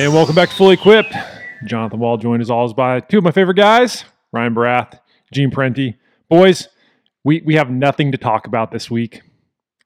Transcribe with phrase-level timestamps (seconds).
[0.00, 1.14] And welcome back to Fully Equipped.
[1.66, 4.98] Jonathan Wall joined as always by two of my favorite guys, Ryan Barath,
[5.30, 5.94] Gene Parente.
[6.30, 6.68] Boys,
[7.22, 9.20] we, we have nothing to talk about this week,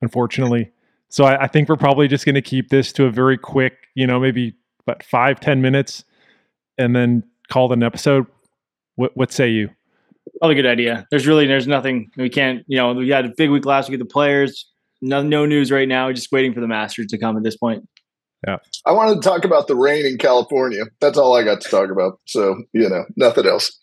[0.03, 0.71] unfortunately.
[1.09, 3.89] So I, I think we're probably just going to keep this to a very quick,
[3.96, 4.55] you know, maybe
[4.87, 6.05] about five, ten minutes,
[6.79, 8.25] and then call it an episode.
[8.95, 9.69] What, what say you?
[10.39, 11.09] Probably a good idea.
[11.11, 12.65] There's really there's nothing we can't.
[12.69, 14.71] You know, we had a big week last week with the players.
[15.03, 16.12] No, no news right now.
[16.12, 17.88] Just waiting for the Masters to come at this point.
[18.47, 18.57] Yeah.
[18.84, 20.85] I wanted to talk about the rain in California.
[21.01, 22.21] That's all I got to talk about.
[22.27, 23.79] So, you know, nothing else.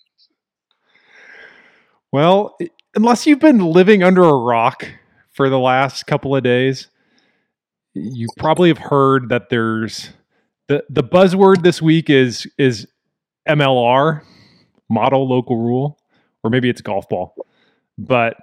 [2.12, 2.58] Well,
[2.96, 4.88] unless you've been living under a rock
[5.32, 6.88] for the last couple of days,
[7.94, 10.12] you probably have heard that there's
[10.68, 12.88] the the buzzword this week is is
[13.48, 14.24] MLR,
[14.90, 15.98] model local rule,
[16.44, 17.36] or maybe it's golf ball.
[17.98, 18.36] But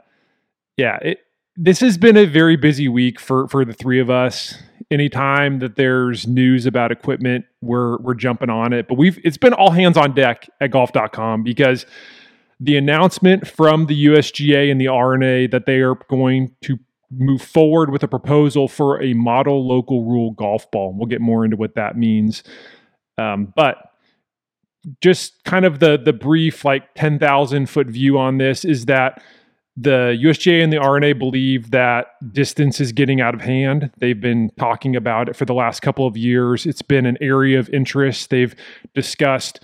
[0.76, 1.20] yeah, it,
[1.56, 4.54] this has been a very busy week for for the three of us.
[4.90, 8.88] Anytime that there's news about equipment, we're we're jumping on it.
[8.88, 11.84] But we've it's been all hands on deck at golf.com because
[12.60, 16.78] the announcement from the USGA and the R&A that they are going to
[17.10, 20.92] move forward with a proposal for a model local rule golf ball.
[20.96, 22.42] We'll get more into what that means.
[23.16, 23.76] Um, but
[25.00, 29.22] just kind of the the brief like 10,000 foot view on this is that
[29.80, 33.90] the USGA and the R&A believe that distance is getting out of hand.
[33.98, 36.66] They've been talking about it for the last couple of years.
[36.66, 38.30] It's been an area of interest.
[38.30, 38.54] They've
[38.94, 39.60] discussed,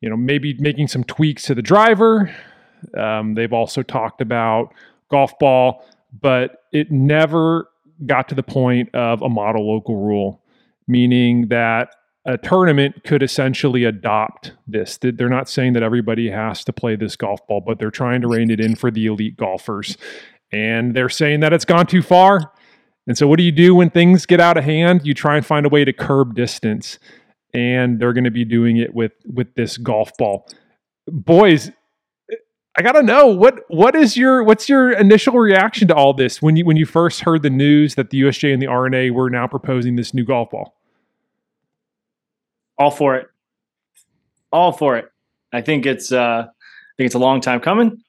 [0.00, 2.34] you know, maybe making some tweaks to the driver.
[2.96, 4.74] Um, they've also talked about
[5.10, 5.86] golf ball,
[6.20, 7.68] but it never
[8.04, 10.42] got to the point of a model local rule,
[10.88, 14.98] meaning that a tournament could essentially adopt this.
[15.00, 18.28] They're not saying that everybody has to play this golf ball, but they're trying to
[18.28, 19.96] rein it in for the elite golfers.
[20.52, 22.52] And they're saying that it's gone too far.
[23.08, 25.00] And so, what do you do when things get out of hand?
[25.04, 26.98] You try and find a way to curb distance.
[27.52, 30.48] And they're going to be doing it with with this golf ball.
[31.08, 31.72] Boys,
[32.78, 36.56] I gotta know what what is your what's your initial reaction to all this when
[36.56, 39.46] you when you first heard the news that the USJ and the R&A were now
[39.46, 40.74] proposing this new golf ball?
[42.78, 43.26] All for it.
[44.50, 45.06] All for it.
[45.52, 48.02] I think it's uh, I think it's a long time coming,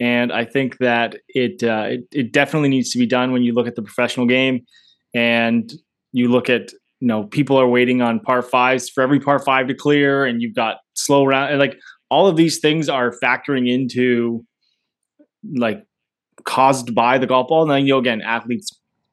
[0.00, 3.52] and I think that it, uh, it it definitely needs to be done when you
[3.52, 4.64] look at the professional game,
[5.14, 5.72] and
[6.12, 9.68] you look at you know people are waiting on par fives for every par five
[9.68, 11.78] to clear, and you've got slow round and like
[12.10, 14.44] all of these things are factoring into
[15.54, 15.84] like
[16.44, 17.62] caused by the golf ball.
[17.62, 18.70] And then you know again athletes,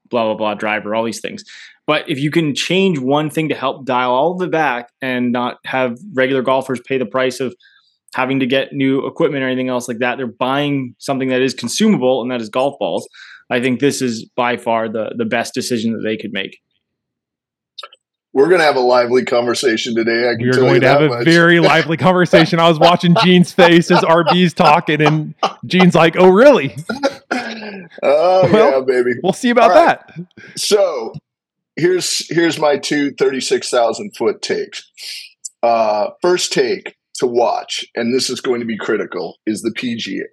[0.09, 1.43] blah blah blah, driver, all these things.
[1.87, 5.31] But if you can change one thing to help dial all of it back and
[5.31, 7.55] not have regular golfers pay the price of
[8.15, 11.53] having to get new equipment or anything else like that, they're buying something that is
[11.53, 13.07] consumable and that is golf balls.
[13.51, 16.57] I think this is by far the the best decision that they could make.
[18.33, 20.29] We're going to have a lively conversation today.
[20.29, 21.23] I can We're tell going you to have that a much.
[21.25, 22.59] very lively conversation.
[22.59, 25.33] I was watching Gene's face as RB's talking, and
[25.65, 26.75] Gene's like, "Oh, really?
[27.31, 29.11] oh Well, yeah, baby.
[29.23, 29.99] We'll see about All right.
[30.07, 31.13] that." So
[31.75, 34.89] here's here's my two 36,000 foot takes.
[35.63, 40.23] Uh, first take to watch, and this is going to be critical, is the PGA.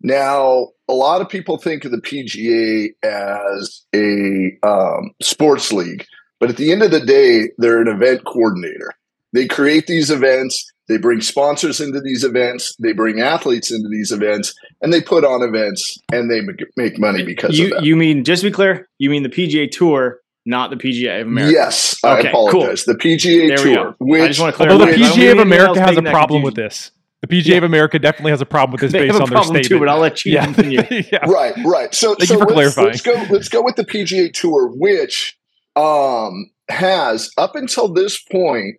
[0.00, 6.04] Now, a lot of people think of the PGA as a um, sports league,
[6.40, 8.92] but at the end of the day, they're an event coordinator.
[9.32, 14.12] They create these events, they bring sponsors into these events, they bring athletes into these
[14.12, 16.40] events, and they put on events and they
[16.76, 17.84] make- money because You of that.
[17.84, 21.26] you mean just to be clear, you mean the PGA Tour, not the PGA of
[21.26, 21.52] America.
[21.52, 22.84] Yes, I Okay, apologize.
[22.84, 24.72] The PGA There Tour, which I just want to clarify.
[24.72, 26.90] Although the PGA of America has a problem with this.
[27.22, 29.54] The PGA of America definitely has a problem with this They based on their problem
[29.54, 29.80] too, statement.
[29.82, 30.44] but I'll let you yeah.
[30.44, 30.82] continue.
[30.90, 31.18] yeah.
[31.26, 31.94] right, right.
[31.94, 32.86] So, Thank so you for let's, clarifying.
[32.88, 33.26] let's go.
[33.30, 35.38] Let's go with the PGA Tour, which
[35.76, 38.76] um, has up until this point.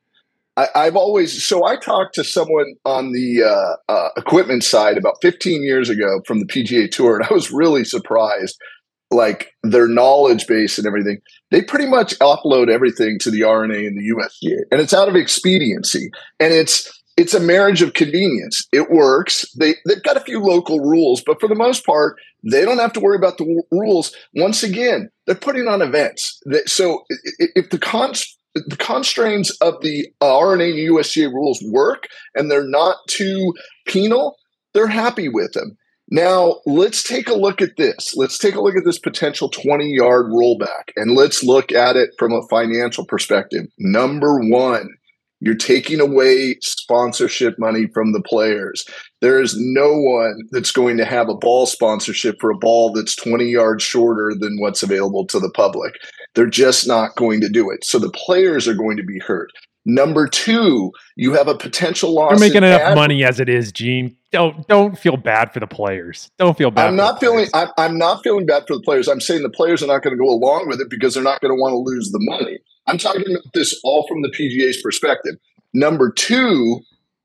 [0.56, 5.16] I, I've always so I talked to someone on the uh, uh, equipment side about
[5.22, 8.57] 15 years ago from the PGA Tour, and I was really surprised,
[9.13, 11.20] like their knowledge base and everything.
[11.52, 15.16] They pretty much upload everything to the R&A and the USGA, and it's out of
[15.16, 18.67] expediency, and it's it's a marriage of convenience.
[18.72, 19.46] It works.
[19.53, 22.93] They they've got a few local rules, but for the most part, they don't have
[22.93, 24.16] to worry about the w- rules.
[24.34, 26.41] Once again, they're putting on events.
[26.46, 27.03] That, so
[27.38, 32.97] if the cons the constraints of the R&A and USGA rules work and they're not
[33.08, 33.53] too
[33.88, 34.38] penal,
[34.73, 35.78] they're happy with them.
[36.14, 38.14] Now, let's take a look at this.
[38.16, 42.12] Let's take a look at this potential 20 yard rollback and let's look at it
[42.20, 43.66] from a financial perspective.
[43.80, 44.90] Number one,
[45.40, 48.86] you're taking away sponsorship money from the players.
[49.22, 53.16] There is no one that's going to have a ball sponsorship for a ball that's
[53.16, 55.96] 20 yards shorter than what's available to the public.
[56.36, 57.84] They're just not going to do it.
[57.84, 59.50] So the players are going to be hurt.
[59.85, 62.40] Number two, you have a potential loss.
[62.40, 64.16] They're making enough ad- money as it is, Gene.
[64.32, 66.32] Don't don't feel bad for the players.
[66.38, 66.88] Don't feel bad.
[66.88, 67.47] I'm not feeling.
[67.53, 69.08] I'm, I'm not feeling bad for the players.
[69.09, 71.41] I'm saying the players are not going to go along with it because they're not
[71.41, 72.59] going to want to lose the money.
[72.88, 75.35] I'm talking about this all from the PGA's perspective.
[75.74, 76.79] Number two,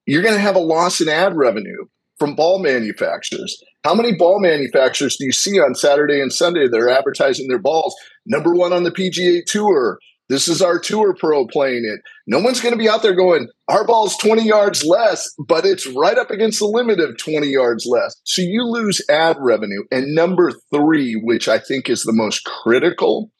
[0.06, 1.86] you're going to have a loss in ad revenue
[2.18, 3.62] from ball manufacturers.
[3.84, 7.58] How many ball manufacturers do you see on Saturday and Sunday that are advertising their
[7.58, 7.94] balls?
[8.26, 12.00] Number one on the PGA Tour, this is our tour pro playing it.
[12.26, 15.86] No one's going to be out there going, our ball's 20 yards less, but it's
[15.86, 18.14] right up against the limit of 20 yards less.
[18.24, 19.84] So you lose ad revenue.
[19.90, 23.30] And number three, which I think is the most critical,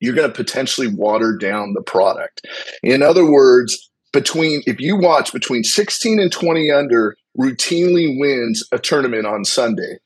[0.00, 2.42] you're going to potentially water down the product.
[2.82, 8.78] In other words, between if you watch between 16 and 20 under routinely wins a
[8.78, 9.98] tournament on Sunday,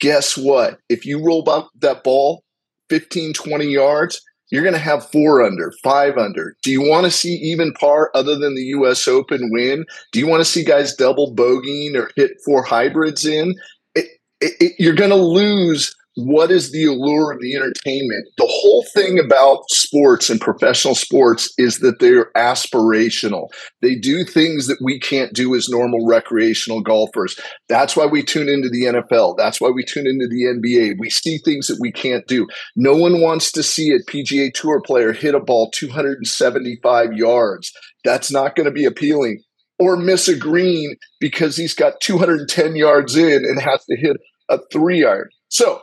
[0.00, 0.78] guess what?
[0.90, 2.44] If you roll up that ball
[2.90, 4.20] 15, 20 yards,
[4.50, 6.56] you're going to have four under, five under.
[6.62, 9.08] Do you want to see even par other than the U.S.
[9.08, 9.84] Open win?
[10.12, 13.54] Do you want to see guys double bogeying or hit four hybrids in?
[13.94, 14.06] It,
[14.40, 18.26] it, it, you're going to lose what is the allure of the entertainment?
[18.38, 23.48] The whole thing about sports and professional sports is that they're aspirational.
[23.82, 27.38] They do things that we can't do as normal recreational golfers.
[27.68, 29.36] That's why we tune into the NFL.
[29.36, 30.94] That's why we tune into the NBA.
[30.98, 32.46] We see things that we can't do.
[32.76, 37.72] No one wants to see a PGA Tour player hit a ball 275 yards.
[38.04, 39.42] That's not going to be appealing.
[39.78, 44.16] Or miss a green because he's got 210 yards in and has to hit
[44.48, 45.28] a three iron.
[45.48, 45.80] So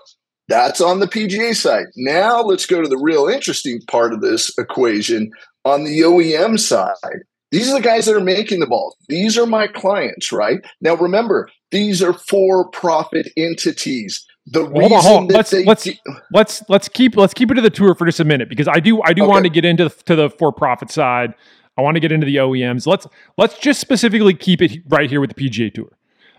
[0.53, 1.87] that's on the PGA side.
[1.95, 5.31] Now let's go to the real interesting part of this equation
[5.65, 7.23] on the OEM side.
[7.51, 8.95] These are the guys that are making the balls.
[9.09, 10.59] These are my clients, right?
[10.79, 14.23] Now remember, these are for-profit entities.
[14.45, 15.27] The hold on, hold on.
[15.29, 15.87] let's they, let's
[16.31, 18.79] let's let's keep let's keep it to the tour for just a minute because I
[18.79, 19.29] do I do okay.
[19.29, 21.33] want to get into to the for-profit side.
[21.77, 22.85] I want to get into the OEMs.
[22.85, 23.07] Let's
[23.37, 25.89] let's just specifically keep it right here with the PGA Tour.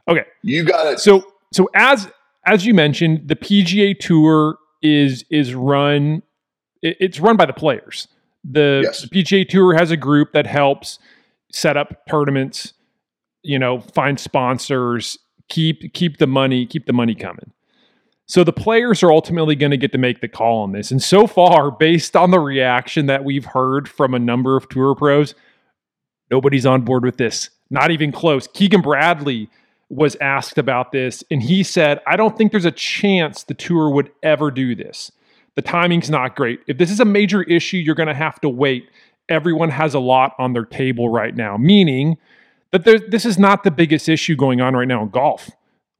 [0.06, 1.00] Okay, you got it.
[1.00, 2.08] So so as
[2.46, 6.22] as you mentioned, the PGA Tour is is run
[6.82, 8.08] it's run by the players.
[8.44, 9.00] The, yes.
[9.00, 10.98] the PGA Tour has a group that helps
[11.50, 12.74] set up tournaments,
[13.42, 15.18] you know, find sponsors,
[15.48, 17.52] keep keep the money, keep the money coming.
[18.26, 20.90] So the players are ultimately going to get to make the call on this.
[20.90, 24.94] And so far, based on the reaction that we've heard from a number of tour
[24.94, 25.34] pros,
[26.30, 27.50] nobody's on board with this.
[27.70, 28.46] Not even close.
[28.46, 29.50] Keegan Bradley
[29.88, 33.90] was asked about this, and he said, I don't think there's a chance the tour
[33.90, 35.12] would ever do this.
[35.54, 36.60] The timing's not great.
[36.66, 38.88] If this is a major issue, you're going to have to wait.
[39.28, 42.16] Everyone has a lot on their table right now, meaning
[42.72, 45.50] that this is not the biggest issue going on right now in golf.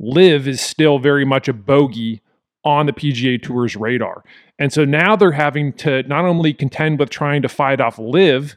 [0.01, 2.21] LIV is still very much a bogey
[2.65, 4.25] on the PGA Tour's radar.
[4.59, 8.57] And so now they're having to not only contend with trying to fight off LIV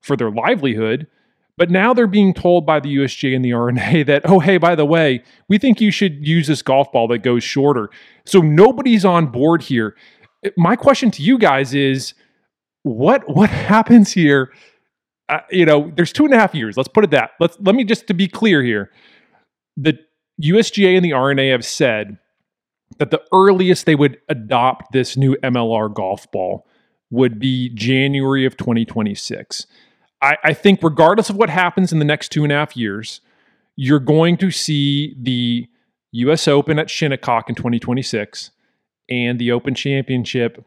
[0.00, 1.06] for their livelihood,
[1.60, 4.74] but now they're being told by the USGA and the R&A that, oh, hey, by
[4.74, 7.90] the way, we think you should use this golf ball that goes shorter.
[8.24, 9.94] So nobody's on board here.
[10.56, 12.14] My question to you guys is,
[12.82, 14.54] what what happens here?
[15.28, 16.78] Uh, you know, there's two and a half years.
[16.78, 17.32] Let's put it that.
[17.38, 18.90] Let's let me just to be clear here.
[19.76, 19.98] The
[20.42, 22.16] USGA and the R&A have said
[22.96, 26.66] that the earliest they would adopt this new MLR golf ball
[27.10, 29.66] would be January of 2026.
[30.22, 33.20] I, I think regardless of what happens in the next two and a half years,
[33.76, 35.66] you're going to see the
[36.12, 36.48] U.S.
[36.48, 38.50] Open at Shinnecock in 2026
[39.08, 40.64] and the Open Championship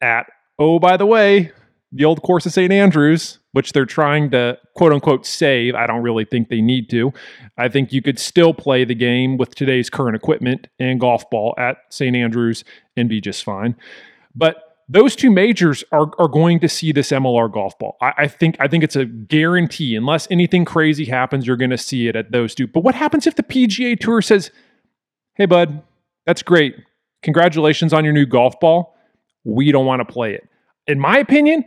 [0.00, 0.26] at,
[0.58, 1.52] oh, by the way,
[1.92, 2.72] the old course of St.
[2.72, 5.74] Andrews, which they're trying to quote unquote save.
[5.74, 7.12] I don't really think they need to.
[7.58, 11.54] I think you could still play the game with today's current equipment and golf ball
[11.58, 12.16] at St.
[12.16, 12.64] Andrews
[12.96, 13.76] and be just fine.
[14.34, 17.96] But those two majors are, are going to see this MLR golf ball.
[18.00, 19.96] I, I, think I think it's a guarantee.
[19.96, 22.66] Unless anything crazy happens, you're going to see it at those two.
[22.66, 24.50] But what happens if the PGA Tour says,
[25.34, 25.82] "Hey, bud,
[26.26, 26.76] that's great.
[27.22, 28.96] Congratulations on your new golf ball.
[29.44, 30.48] We don't want to play it."
[30.86, 31.64] In my opinion,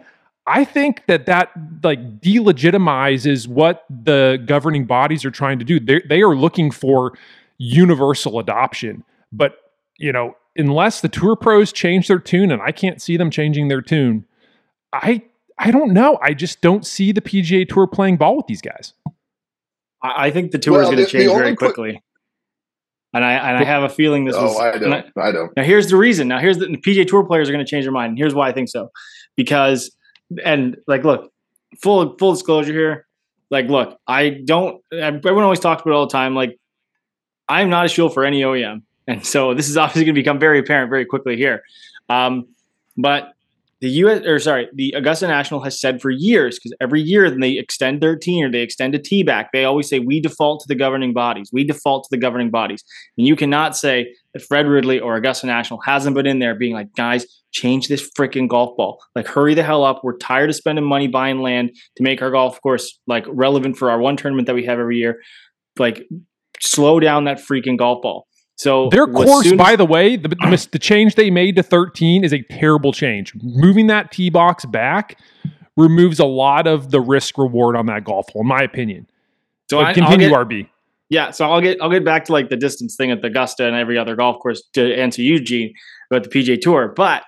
[0.47, 1.51] I think that that
[1.83, 5.79] like delegitimizes what the governing bodies are trying to do.
[5.79, 7.17] They they are looking for
[7.57, 9.55] universal adoption, but
[9.97, 13.67] you know unless the tour pros change their tune, and I can't see them changing
[13.67, 14.25] their tune,
[14.93, 15.23] I
[15.57, 16.19] I don't know.
[16.21, 18.93] I just don't see the PGA Tour playing ball with these guys.
[20.01, 22.03] I, think the tour well, is going to change very quickly.
[23.13, 24.59] and I and I have a feeling this oh, was.
[24.59, 24.93] I don't.
[24.93, 25.55] I, I, don't.
[25.55, 26.27] Now here's the reason.
[26.27, 28.09] Now here's the, the PGA Tour players are going to change their mind.
[28.11, 28.91] And here's why I think so,
[29.35, 29.95] because
[30.43, 31.31] and like look,
[31.81, 33.07] full full disclosure here.
[33.49, 34.81] Like, look, I don't.
[34.91, 36.35] Everyone always talks about it all the time.
[36.35, 36.57] Like,
[37.47, 38.81] I'm not a shield for any OEM.
[39.07, 41.63] And so this is obviously going to become very apparent very quickly here.
[42.09, 42.47] Um,
[42.97, 43.35] but
[43.81, 44.25] the U.S.
[44.25, 48.01] or sorry, the Augusta National has said for years because every year when they extend
[48.01, 51.13] 13 or they extend a T back, they always say we default to the governing
[51.13, 51.49] bodies.
[51.51, 52.83] We default to the governing bodies,
[53.17, 56.73] and you cannot say that Fred Ridley or Augusta National hasn't been in there being
[56.73, 59.03] like, guys, change this freaking golf ball.
[59.13, 60.03] Like, hurry the hell up.
[60.03, 63.91] We're tired of spending money buying land to make our golf course like relevant for
[63.91, 65.21] our one tournament that we have every year.
[65.77, 66.07] Like,
[66.61, 68.25] slow down that freaking golf ball.
[68.57, 72.23] So their course, soon- by the way, the, the, the change they made to 13
[72.23, 73.33] is a terrible change.
[73.41, 75.19] Moving that tee box back
[75.77, 79.07] removes a lot of the risk reward on that golf hole, in my opinion.
[79.69, 80.69] so I, continue, get, RB.
[81.09, 83.65] Yeah, so I'll get I'll get back to like the distance thing at the Augusta
[83.65, 85.73] and every other golf course to answer you, Gene,
[86.09, 86.93] about the PGA Tour.
[86.95, 87.23] But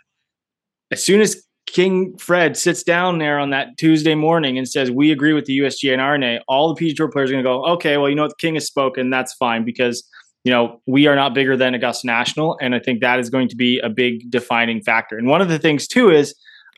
[0.91, 5.11] as soon as King Fred sits down there on that Tuesday morning and says we
[5.11, 7.65] agree with the USGA and R&A, all the PGA Tour players are going to go,
[7.73, 10.07] okay, well you know what, the King has spoken, that's fine because
[10.47, 13.49] you know we are not bigger than Augusta National, and I think that is going
[13.49, 15.17] to be a big defining factor.
[15.17, 16.33] And one of the things too is.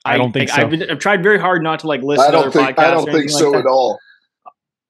[0.06, 0.68] I don't think I've, so.
[0.70, 2.84] been, I've tried very hard not to like listen I to other don't think podcasts.
[2.84, 3.98] I don't think anything so like at that.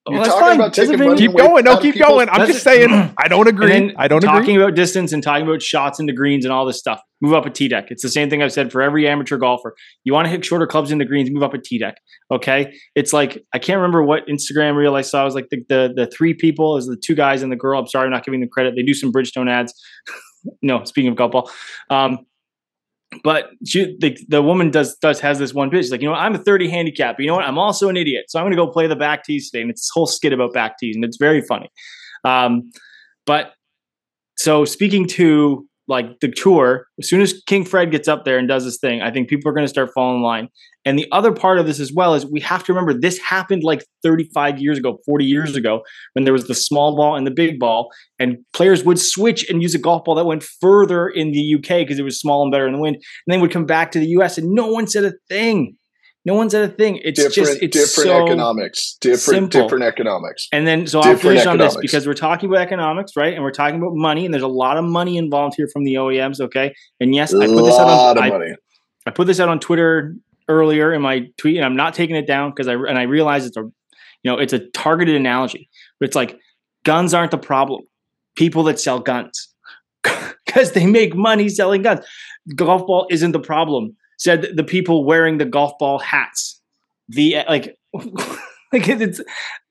[0.09, 0.19] All.
[0.19, 0.59] Well, You're that's talking fine.
[0.59, 1.63] about taking money Keep going.
[1.65, 2.29] No, out keep going.
[2.29, 3.75] I'm just saying, I don't agree.
[3.75, 4.29] And I don't agree.
[4.29, 4.63] talking agree.
[4.63, 7.01] about distance and talking about shots into greens and all this stuff.
[7.21, 7.87] Move up a tee deck.
[7.89, 9.75] It's the same thing I've said for every amateur golfer.
[10.03, 11.95] You want to hit shorter clubs into greens, move up a tee deck.
[12.31, 12.73] Okay.
[12.95, 15.21] It's like I can't remember what Instagram reel I saw.
[15.21, 17.79] It was like the the, the three people is the two guys and the girl.
[17.79, 18.75] I'm sorry, I'm not giving them credit.
[18.75, 19.73] They do some Bridgestone ads.
[20.61, 21.51] no, speaking of golf ball.
[21.89, 22.25] Um,
[23.23, 25.85] but she, the, the woman does does has this one pitch.
[25.85, 26.21] She's like, you know, what?
[26.21, 27.19] I'm a 30 handicap.
[27.19, 27.45] You know what?
[27.45, 28.25] I'm also an idiot.
[28.29, 29.61] So I'm going to go play the back tees today.
[29.61, 31.69] And it's this whole skit about back tees, and it's very funny.
[32.23, 32.71] Um,
[33.25, 33.53] but
[34.37, 38.47] so speaking to like the tour, as soon as King Fred gets up there and
[38.47, 40.47] does this thing, I think people are going to start falling in line.
[40.85, 43.63] And the other part of this as well is we have to remember this happened
[43.63, 45.81] like 35 years ago, 40 years ago,
[46.13, 49.61] when there was the small ball and the big ball, and players would switch and
[49.61, 52.51] use a golf ball that went further in the UK because it was small and
[52.51, 54.87] better in the wind, and then would come back to the US, and no one
[54.87, 55.75] said a thing.
[56.25, 56.97] No one said a thing.
[56.97, 58.97] It's different just it's different so economics.
[58.99, 59.61] Different simple.
[59.61, 60.47] different economics.
[60.51, 63.33] and then, so I'll Different finish on this because we're talking about economics, right?
[63.33, 65.95] And we're talking about money, and there's a lot of money involved here from the
[65.95, 66.41] OEMs.
[66.41, 68.53] Okay, and yes, I put this out on of I, money.
[69.05, 70.15] I put this out on Twitter
[70.49, 73.45] earlier in my tweet, and I'm not taking it down because I and I realize
[73.45, 73.71] it's a you
[74.25, 76.37] know it's a targeted analogy, but it's like
[76.83, 77.83] guns aren't the problem.
[78.35, 79.47] People that sell guns
[80.45, 82.05] because they make money selling guns.
[82.55, 83.95] Golf ball isn't the problem.
[84.19, 86.61] Said the people wearing the golf ball hats.
[87.07, 89.21] The like, like it's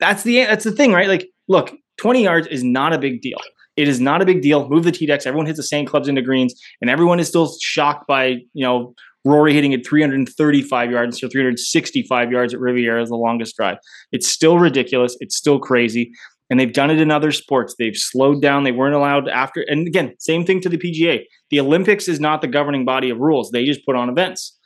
[0.01, 1.09] that's the that's the thing, right?
[1.09, 3.39] Like, look, 20 yards is not a big deal.
[3.77, 4.69] It is not a big deal.
[4.69, 5.25] Move the tee decks.
[5.25, 8.95] Everyone hits the same clubs into greens, and everyone is still shocked by you know
[9.25, 13.77] Rory hitting at 335 yards of 365 yards at Riviera as the longest drive.
[14.11, 15.17] It's still ridiculous.
[15.21, 16.13] It's still crazy.
[16.51, 17.75] And they've done it in other sports.
[17.79, 18.65] They've slowed down.
[18.65, 19.65] They weren't allowed after.
[19.69, 21.25] And again, same thing to the PGA.
[21.51, 23.51] The Olympics is not the governing body of rules.
[23.51, 24.57] They just put on events.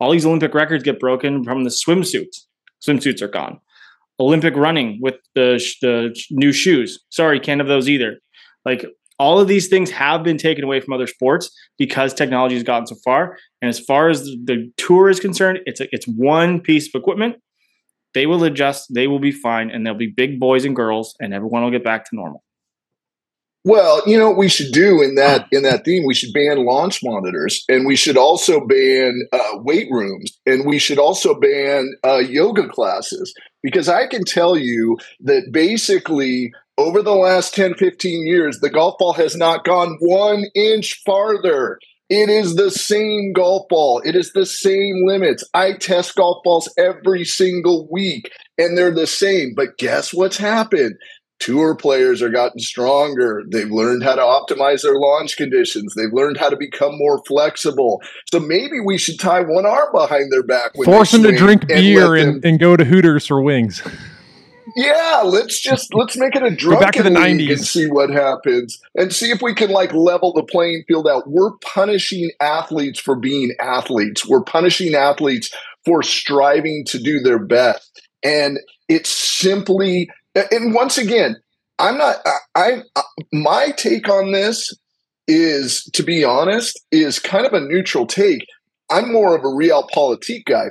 [0.00, 2.46] All these Olympic records get broken from the swimsuits.
[2.86, 3.60] Swimsuits are gone.
[4.20, 7.00] Olympic running with the the new shoes.
[7.10, 8.18] Sorry, can't have those either.
[8.64, 8.84] Like
[9.18, 12.86] all of these things have been taken away from other sports because technology has gotten
[12.86, 13.38] so far.
[13.60, 16.98] And as far as the, the tour is concerned, it's a, it's one piece of
[16.98, 17.36] equipment.
[18.14, 18.92] They will adjust.
[18.92, 21.84] They will be fine, and they'll be big boys and girls, and everyone will get
[21.84, 22.42] back to normal.
[23.64, 26.04] Well, you know what we should do in that in that theme.
[26.04, 30.78] We should ban launch monitors, and we should also ban uh, weight rooms, and we
[30.78, 33.32] should also ban uh, yoga classes.
[33.62, 38.96] Because I can tell you that basically over the last 10, 15 years, the golf
[38.98, 41.78] ball has not gone one inch farther.
[42.14, 44.02] It is the same golf ball.
[44.04, 45.42] It is the same limits.
[45.54, 49.54] I test golf balls every single week, and they're the same.
[49.56, 50.96] But guess what's happened?
[51.38, 53.42] tour players are gotten stronger.
[53.50, 55.92] They've learned how to optimize their launch conditions.
[55.96, 58.00] They've learned how to become more flexible.
[58.30, 60.70] So maybe we should tie one arm behind their back.
[60.76, 63.82] When Force them to drink beer and, them- and go to Hooters for wings.
[64.76, 67.52] yeah, let's just let's make it a Go back to drunken the league 90s.
[67.52, 71.28] and see what happens, and see if we can like level the playing field out.
[71.28, 74.26] We're punishing athletes for being athletes.
[74.26, 75.50] We're punishing athletes
[75.84, 80.08] for striving to do their best, and it's simply.
[80.34, 81.36] And once again,
[81.78, 82.16] I'm not.
[82.54, 83.02] I, I
[83.32, 84.72] my take on this
[85.28, 88.46] is, to be honest, is kind of a neutral take.
[88.90, 90.66] I'm more of a realpolitik guy.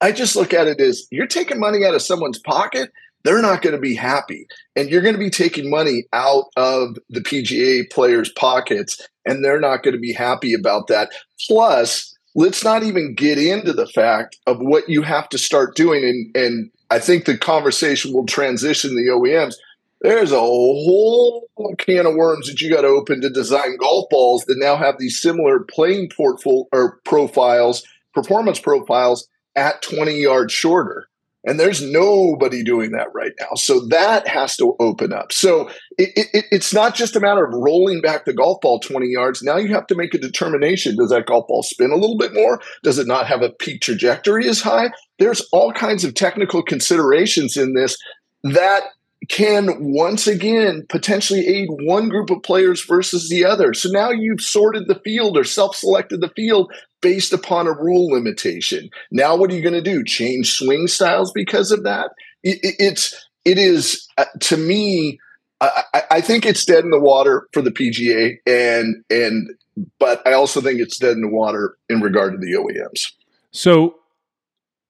[0.00, 2.90] I just look at it as you're taking money out of someone's pocket
[3.24, 4.46] they're not going to be happy.
[4.76, 9.60] And you're going to be taking money out of the PGA players' pockets, and they're
[9.60, 11.10] not going to be happy about that.
[11.46, 16.04] Plus, let's not even get into the fact of what you have to start doing.
[16.04, 19.54] And, and I think the conversation will transition the OEMs.
[20.00, 21.48] There's a whole
[21.78, 24.98] can of worms that you got to open to design golf balls that now have
[24.98, 31.08] these similar playing portfolio or profiles performance profiles at 20 yards shorter.
[31.44, 33.54] And there's nobody doing that right now.
[33.56, 35.32] So that has to open up.
[35.32, 35.68] So
[35.98, 39.42] it, it, it's not just a matter of rolling back the golf ball 20 yards.
[39.42, 40.96] Now you have to make a determination.
[40.96, 42.60] Does that golf ball spin a little bit more?
[42.84, 44.90] Does it not have a peak trajectory as high?
[45.18, 47.96] There's all kinds of technical considerations in this
[48.44, 48.84] that
[49.28, 53.72] can once again potentially aid one group of players versus the other.
[53.74, 58.12] So now you've sorted the field or self selected the field based upon a rule
[58.12, 58.90] limitation.
[59.10, 60.04] Now, what are you going to do?
[60.04, 62.10] Change swing styles because of that?
[62.42, 65.18] It, it, it's, it is, uh, to me,
[65.60, 69.50] I, I think it's dead in the water for the PGA, and and
[69.98, 73.12] but I also think it's dead in the water in regard to the OEMs.
[73.52, 73.96] So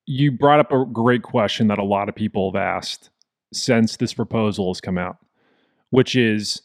[0.06, 3.10] you brought up a great question that a lot of people have asked
[3.52, 5.18] since this proposal has come out,
[5.90, 6.62] which is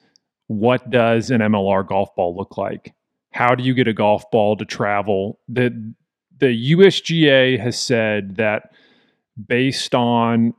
[0.47, 2.93] what does an MLR golf ball look like?
[3.31, 5.39] How do you get a golf ball to travel?
[5.47, 5.93] The
[6.39, 8.71] the USGA has said that
[9.47, 10.53] based on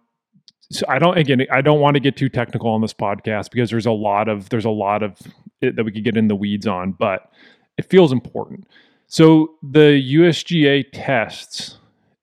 [0.70, 3.70] so I don't again I don't want to get too technical on this podcast because
[3.70, 5.18] there's a lot of there's a lot of
[5.60, 7.32] that we could get in the weeds on, but
[7.78, 8.68] it feels important.
[9.06, 11.78] So the USGA tests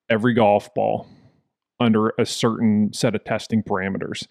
[0.09, 1.07] every golf ball
[1.79, 4.27] under a certain set of testing parameters.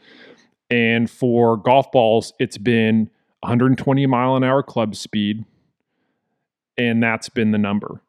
[0.70, 3.10] And for golf balls, it's been
[3.40, 5.44] 120 mile an hour club speed,
[6.78, 8.00] and that's been the number.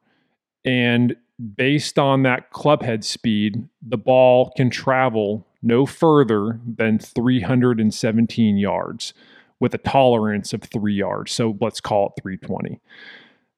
[0.64, 1.16] And
[1.56, 9.14] based on that club head speed, the ball can travel no further than 317 yards
[9.60, 11.32] with a tolerance of three yards.
[11.32, 12.80] So let's call it 320.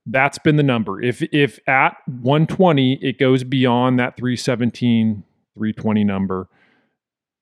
[0.05, 1.01] That's been the number.
[1.01, 5.23] If if at 120 it goes beyond that 317
[5.57, 6.47] 320 number,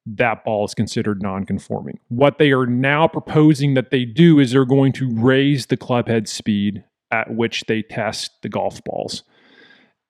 [0.05, 1.99] that ball is considered non-conforming.
[2.09, 6.07] What they are now proposing that they do is they're going to raise the club
[6.07, 9.23] head speed at which they test the golf balls.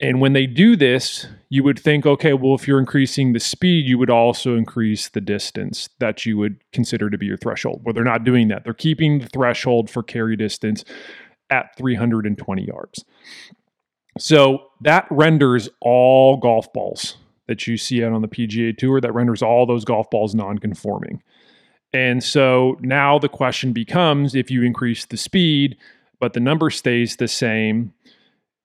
[0.02, 3.86] And when they do this, you would think, okay, well, if you're increasing the speed,
[3.86, 7.82] you would also increase the distance that you would consider to be your threshold.
[7.86, 8.66] Well, they're not doing that.
[8.66, 10.84] They're keeping the threshold for carry distance
[11.50, 13.06] at 320 yards.
[14.18, 17.16] So that renders all golf balls
[17.48, 20.58] that you see out on the PGA Tour that renders all those golf balls non
[20.58, 21.22] conforming.
[21.94, 25.78] And so now the question becomes if you increase the speed,
[26.20, 27.94] but the number stays the same,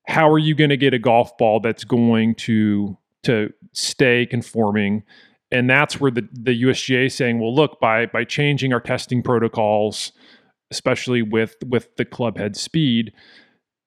[0.09, 5.05] how are you going to get a golf ball that's going to to stay conforming?
[5.53, 9.23] And that's where the, the USGA is saying, well, look, by by changing our testing
[9.23, 10.13] protocols,
[10.71, 13.13] especially with with the club head speed,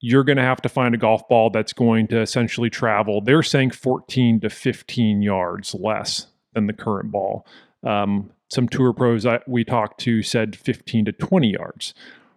[0.05, 3.21] you're going to have to find a golf ball that's going to essentially travel.
[3.21, 7.47] They're saying 14 to 15 yards less than the current ball.
[7.83, 11.93] Um, some tour pros I, we talked to said 15 to 20 yards.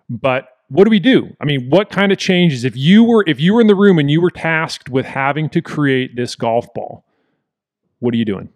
[0.09, 1.37] But what do we do?
[1.41, 3.99] I mean, what kind of changes if you were if you were in the room
[3.99, 7.05] and you were tasked with having to create this golf ball?
[7.99, 8.49] What are you doing?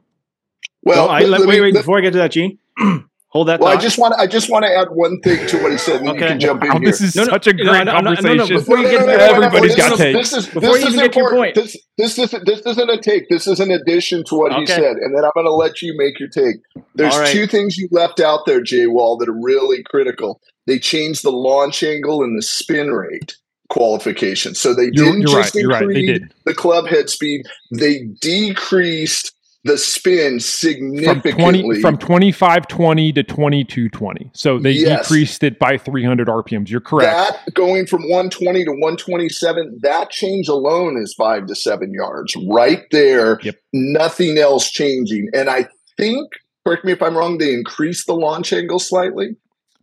[0.85, 2.61] Well, I, let, wait, wait, before I get to that, Gene.
[3.31, 3.61] Hold that.
[3.61, 3.79] Well, thought.
[3.79, 6.11] I just want I just want to add one thing to what he said, and
[6.11, 6.19] okay.
[6.19, 6.91] you can jump in oh, here.
[6.91, 8.37] This is no, such a great no, conversation.
[8.37, 10.19] No, before you get everybody's got takes.
[10.19, 11.55] This is, before this you even get your point.
[11.55, 13.29] This, this isn't this isn't a take.
[13.29, 14.61] This is an addition to what okay.
[14.61, 16.57] he said, and then I'm going to let you make your take.
[16.97, 17.33] There's right.
[17.33, 20.41] two things you left out there, Jay Wall, that are really critical.
[20.67, 23.37] They changed the launch angle and the spin rate
[23.69, 24.57] qualification.
[24.57, 26.33] So they you're, didn't you're just right, increase right.
[26.47, 34.31] the club head speed; they decreased the spin significantly from, 20, from 2520 to 2220
[34.33, 35.03] so they yes.
[35.03, 37.13] decreased it by 300 rpms you're correct.
[37.45, 42.85] That going from 120 to 127 that change alone is five to seven yards right
[42.91, 43.39] there.
[43.43, 43.57] Yep.
[43.73, 45.29] nothing else changing.
[45.35, 46.33] And i think
[46.67, 49.37] correct me if i'm wrong they increased the launch angle slightly?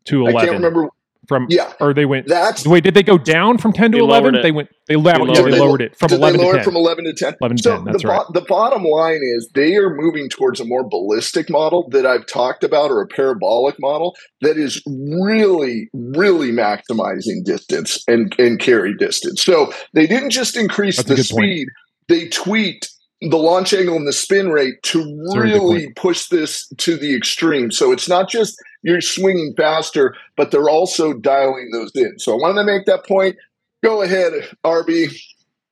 [0.06, 0.90] To 11 i can't remember
[1.28, 2.28] from yeah, or they went.
[2.28, 2.84] That's wait.
[2.84, 4.42] Did they go down from ten to eleven?
[4.42, 4.70] They went.
[4.88, 6.64] They, lo- they, lowered, yeah, they lowered it from eleven to ten.
[6.64, 7.36] from eleven to ten.
[7.42, 8.26] 11 to so 10, that's the, right.
[8.34, 12.64] the bottom line is they are moving towards a more ballistic model that I've talked
[12.64, 14.82] about, or a parabolic model that is
[15.20, 19.44] really, really maximizing distance and and carry distance.
[19.44, 21.70] So they didn't just increase that's the speed; point.
[22.08, 22.90] they tweaked
[23.22, 25.00] the launch angle and the spin rate to
[25.36, 27.72] really push this to the extreme.
[27.72, 28.56] So it's not just
[28.88, 32.18] you're swinging faster, but they're also dialing those in.
[32.20, 33.36] So I wanted to make that point.
[33.84, 34.32] Go ahead,
[34.66, 35.14] RB.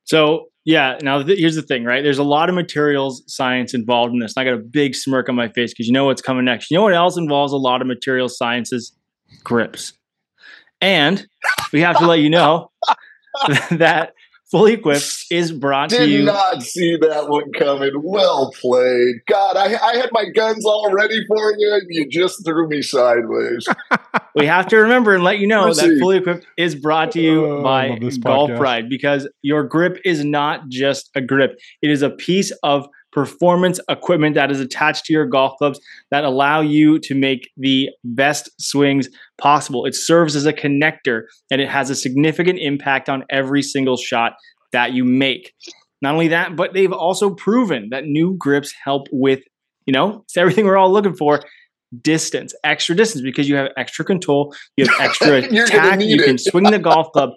[0.04, 2.02] So yeah, now th- here's the thing, right?
[2.02, 4.34] There's a lot of materials science involved in this.
[4.36, 6.70] I got a big smirk on my face because you know what's coming next.
[6.70, 8.92] You know what else involves a lot of material sciences?
[9.42, 9.94] Grips.
[10.82, 11.26] And
[11.72, 12.70] we have to let you know
[13.70, 14.12] that
[14.50, 16.22] Fully Equipped is brought Did to you.
[16.22, 17.90] not see that one coming.
[17.96, 19.16] Well played.
[19.28, 22.80] God, I, I had my guns all ready for you, and you just threw me
[22.80, 23.66] sideways.
[24.36, 25.98] we have to remember and let you know that Proceed.
[25.98, 28.50] Fully Equipped is brought to you Oh, by Golf.
[28.56, 33.80] Pride because your grip is not just a grip, it is a piece of performance
[33.88, 38.50] equipment that is attached to your golf clubs that allow you to make the best
[38.60, 39.86] swings possible.
[39.86, 44.34] It serves as a connector and it has a significant impact on every single shot
[44.72, 45.54] that you make.
[46.02, 49.40] Not only that, but they've also proven that new grips help with,
[49.86, 51.40] you know, it's everything we're all looking for
[52.02, 56.64] distance, extra distance, because you have extra control, you have extra attack, you can swing
[56.64, 57.30] the golf club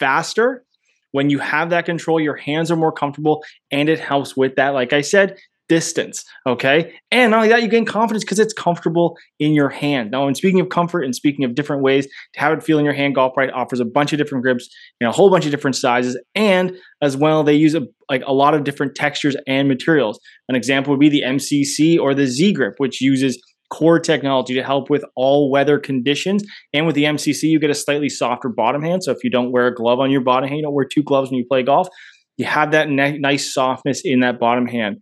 [0.00, 0.64] faster.
[1.12, 4.70] When you have that control, your hands are more comfortable and it helps with that,
[4.70, 6.24] like I said, distance.
[6.46, 6.92] Okay.
[7.10, 10.10] And not only that, you gain confidence because it's comfortable in your hand.
[10.10, 12.84] Now, and speaking of comfort and speaking of different ways to have it feel in
[12.84, 14.68] your hand, Golf Pride offers a bunch of different grips
[15.02, 16.20] a whole bunch of different sizes.
[16.34, 20.20] And as well, they use a, like a lot of different textures and materials.
[20.48, 23.42] An example would be the MCC or the Z grip, which uses
[23.72, 26.44] core technology to help with all weather conditions.
[26.74, 29.02] And with the MCC, you get a slightly softer bottom hand.
[29.02, 31.02] So if you don't wear a glove on your bottom hand, you don't wear two
[31.02, 31.88] gloves when you play golf,
[32.36, 34.98] you have that ni- nice softness in that bottom hand.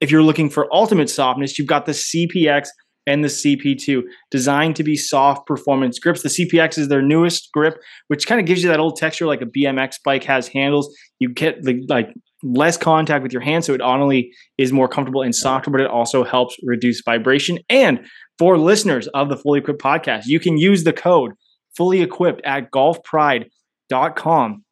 [0.00, 2.68] If you're looking for ultimate softness, you've got the CPX
[3.06, 6.22] and the CP2 designed to be soft performance grips.
[6.22, 9.42] The CPX is their newest grip, which kind of gives you that old texture like
[9.42, 10.94] a BMX bike has handles.
[11.18, 12.08] You get the like
[12.42, 15.80] less contact with your hand, so it not only is more comfortable and softer, but
[15.80, 17.58] it also helps reduce vibration.
[17.68, 18.06] And
[18.38, 21.32] for listeners of the Fully Equipped podcast, you can use the code
[21.76, 24.64] Fully Equipped at golfpride.com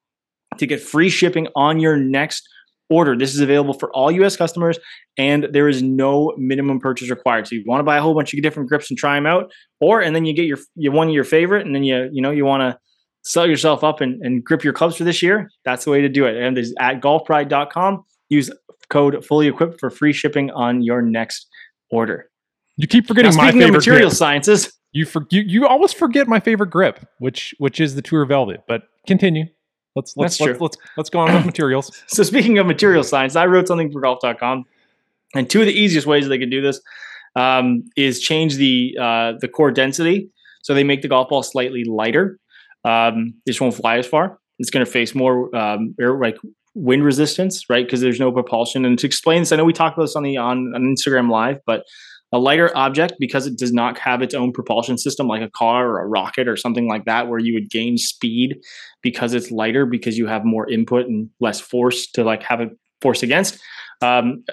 [0.58, 2.48] to get free shipping on your next
[2.88, 3.16] order.
[3.16, 4.78] This is available for all US customers
[5.18, 7.46] and there is no minimum purchase required.
[7.46, 9.50] So you want to buy a whole bunch of different grips and try them out
[9.80, 12.22] or and then you get your you one of your favorite and then you you
[12.22, 12.78] know you want to
[13.26, 15.50] sell yourself up and, and grip your clubs for this year.
[15.64, 16.36] That's the way to do it.
[16.36, 18.04] And it's at golfpride.com.
[18.28, 18.50] Use
[18.88, 21.48] code fully equipped for free shipping on your next
[21.90, 22.30] order.
[22.76, 24.16] You keep Now, forgetting my speaking of favorite material grip.
[24.16, 28.24] sciences, You, for, you you always forget my favorite grip, which which is the Tour
[28.26, 28.62] Velvet.
[28.68, 29.46] But continue.
[29.94, 31.90] Let's let's let's, let's let's go on with materials.
[32.08, 34.64] So speaking of material science, I wrote something for golf.com.
[35.34, 36.80] And two of the easiest ways they can do this
[37.34, 40.28] um, is change the uh, the core density.
[40.62, 42.38] So they make the golf ball slightly lighter.
[42.86, 44.38] Um, this won't fly as far.
[44.58, 46.38] It's going to face more um, air, like
[46.74, 47.84] wind resistance, right?
[47.84, 48.84] Because there's no propulsion.
[48.84, 51.30] And to explain this, I know we talked about this on the on, on Instagram
[51.30, 51.84] Live, but
[52.32, 55.88] a lighter object because it does not have its own propulsion system like a car
[55.88, 58.56] or a rocket or something like that where you would gain speed
[59.02, 62.70] because it's lighter because you have more input and less force to like have it
[63.00, 63.60] force against
[64.02, 64.44] um,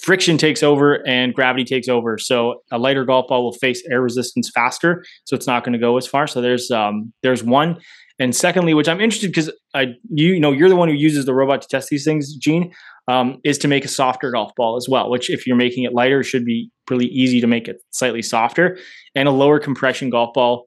[0.00, 4.00] friction takes over and gravity takes over so a lighter golf ball will face air
[4.00, 7.78] resistance faster so it's not going to go as far so there's um, there's one
[8.18, 11.24] and secondly which i'm interested because i you, you know you're the one who uses
[11.24, 12.72] the robot to test these things gene
[13.08, 15.94] um, is to make a softer golf ball as well, which if you're making it
[15.94, 18.78] lighter, should be really easy to make it slightly softer.
[19.14, 20.66] And a lower compression golf ball,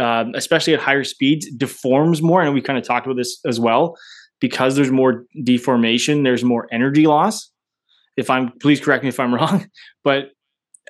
[0.00, 2.42] um, especially at higher speeds, deforms more.
[2.42, 3.96] And we kind of talked about this as well.
[4.40, 7.50] Because there's more deformation, there's more energy loss.
[8.18, 9.68] If I'm, please correct me if I'm wrong,
[10.04, 10.30] but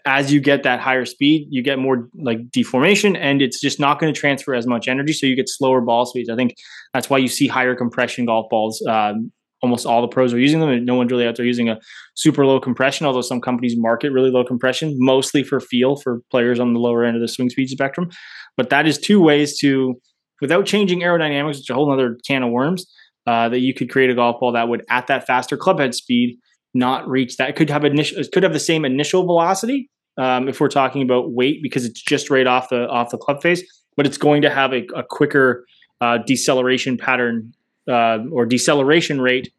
[0.07, 3.99] as you get that higher speed, you get more like deformation and it's just not
[3.99, 5.13] going to transfer as much energy.
[5.13, 6.31] So you get slower ball speeds.
[6.31, 6.55] I think
[6.95, 10.61] that's why you see higher compression golf balls um, almost all the pros are using
[10.61, 11.79] them and no one's really out there using a
[12.15, 16.61] super low compression although some companies market really low compression mostly for feel for players
[16.61, 18.09] on the lower end of the swing speed spectrum
[18.57, 19.95] but that is two ways to
[20.41, 22.87] without changing aerodynamics which is a whole other can of worms
[23.27, 26.39] uh, that you could create a golf ball that would at that faster clubhead speed
[26.75, 30.49] not reach that it could have initial it could have the same initial velocity um,
[30.49, 33.63] if we're talking about weight because it's just right off the off the club face
[33.97, 35.67] but it's going to have a, a quicker
[36.01, 37.53] uh, deceleration pattern
[37.89, 39.53] uh, or deceleration rate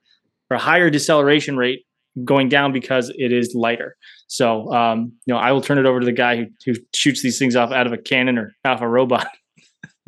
[0.50, 1.86] or higher deceleration rate
[2.24, 3.96] going down because it is lighter.
[4.28, 7.22] So, um, you know, I will turn it over to the guy who, who shoots
[7.22, 9.28] these things off out of a cannon or off a robot.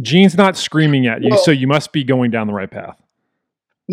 [0.01, 3.00] Gene's not screaming at you, Well- so you must be going down the right path.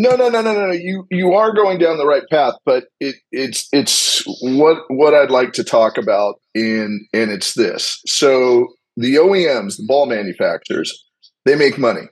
[0.01, 0.67] No, no, no, no, no.
[0.67, 0.73] no.
[0.73, 5.33] You you are going down the right path, but it it's it's what what I'd
[5.33, 8.01] like to talk about in and it's this.
[8.07, 11.05] So the OEMs, the ball manufacturers,
[11.45, 12.03] they make money.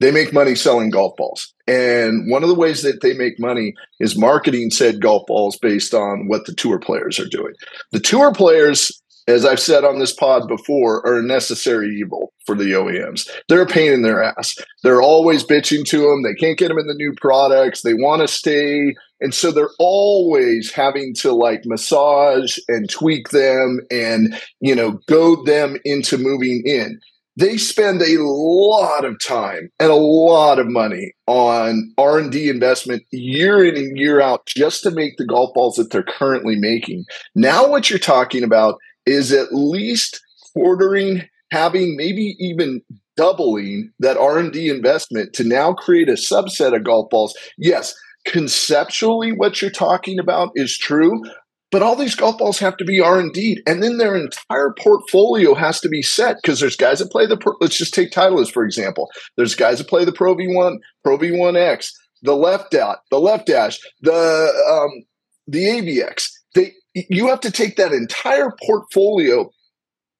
[0.00, 1.54] They make money selling golf balls.
[1.66, 5.94] And one of the ways that they make money is marketing said golf balls based
[5.94, 7.54] on what the tour players are doing.
[7.92, 12.54] The tour players, as I've said on this pod before, are a necessary evil for
[12.54, 13.28] the OEMs.
[13.48, 14.56] They're a pain in their ass.
[14.82, 16.22] They're always bitching to them.
[16.22, 17.82] They can't get them in the new products.
[17.82, 18.94] They want to stay.
[19.20, 25.46] And so they're always having to like massage and tweak them and, you know, goad
[25.46, 26.98] them into moving in.
[27.36, 33.64] they spend a lot of time and a lot of money on r&d investment year
[33.64, 37.04] in and year out just to make the golf balls that they're currently making
[37.34, 38.76] now what you're talking about
[39.06, 40.20] is at least
[40.52, 42.82] quartering, having maybe even
[43.14, 47.36] doubling that r&d investment to now create a subset of golf balls.
[47.58, 51.22] Yes conceptually what you're talking about is true
[51.70, 55.80] but all these golf balls have to be r&d and then their entire portfolio has
[55.80, 58.64] to be set because there's guys that play the pro, let's just take titleist for
[58.64, 59.10] example.
[59.36, 61.90] There's guys that play the pro v1 pro v1x
[62.22, 65.04] the left dot the left dash the um,
[65.48, 69.50] the avx they you have to take that entire portfolio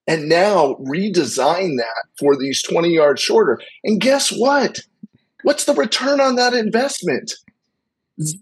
[0.06, 4.80] and now redesign that for these 20 yards shorter and guess what
[5.42, 7.34] what's the return on that investment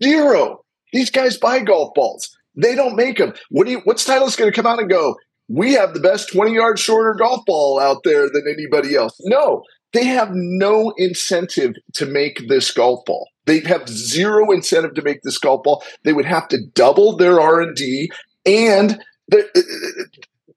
[0.02, 3.32] zero these guys buy golf balls they don't make them.
[3.50, 5.16] What do you, what's Titleist going to come out and go?
[5.48, 9.16] We have the best 20 yard shorter golf ball out there than anybody else.
[9.24, 9.62] No,
[9.92, 13.28] they have no incentive to make this golf ball.
[13.50, 15.82] They have zero incentive to make this golf ball.
[16.04, 18.08] They would have to double their R and D,
[18.46, 19.38] and uh,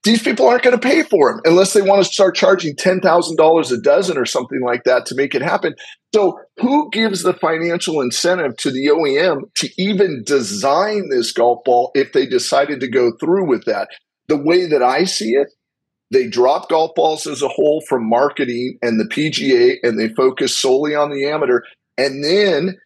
[0.03, 3.71] these people aren't going to pay for them unless they want to start charging $10,000
[3.71, 5.73] a dozen or something like that to make it happen.
[6.13, 11.89] So, who gives the financial incentive to the OEM to even design this golf ball
[11.95, 13.87] if they decided to go through with that?
[14.27, 15.47] The way that I see it,
[16.11, 20.55] they drop golf balls as a whole from marketing and the PGA and they focus
[20.55, 21.61] solely on the amateur.
[21.97, 22.77] And then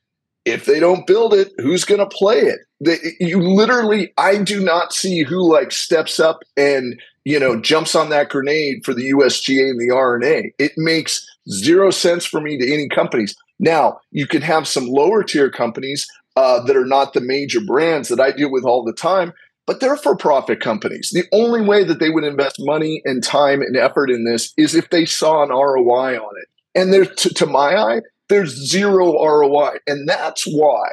[0.46, 2.60] if they don't build it, who's going to play it?
[2.80, 7.96] They, you literally, I do not see who like steps up and you know jumps
[7.96, 10.54] on that grenade for the USGA and the R&A.
[10.58, 13.36] It makes zero sense for me to any companies.
[13.60, 18.10] Now you can have some lower tier companies uh, that are not the major brands
[18.10, 19.34] that I deal with all the time,
[19.66, 21.10] but they're for profit companies.
[21.12, 24.76] The only way that they would invest money and time and effort in this is
[24.76, 26.48] if they saw an ROI on it.
[26.80, 29.78] And there, to, to my eye, there's zero ROI.
[29.88, 30.90] And that's why,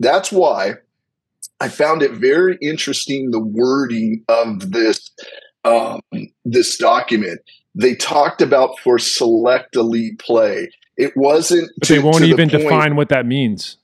[0.00, 0.74] that's why
[1.60, 5.10] I found it very interesting the wording of this
[5.64, 6.00] um,
[6.44, 7.40] this document.
[7.74, 10.70] They talked about for select elite play.
[10.96, 11.70] It wasn't.
[11.78, 13.78] But to, they won't even the define what that means.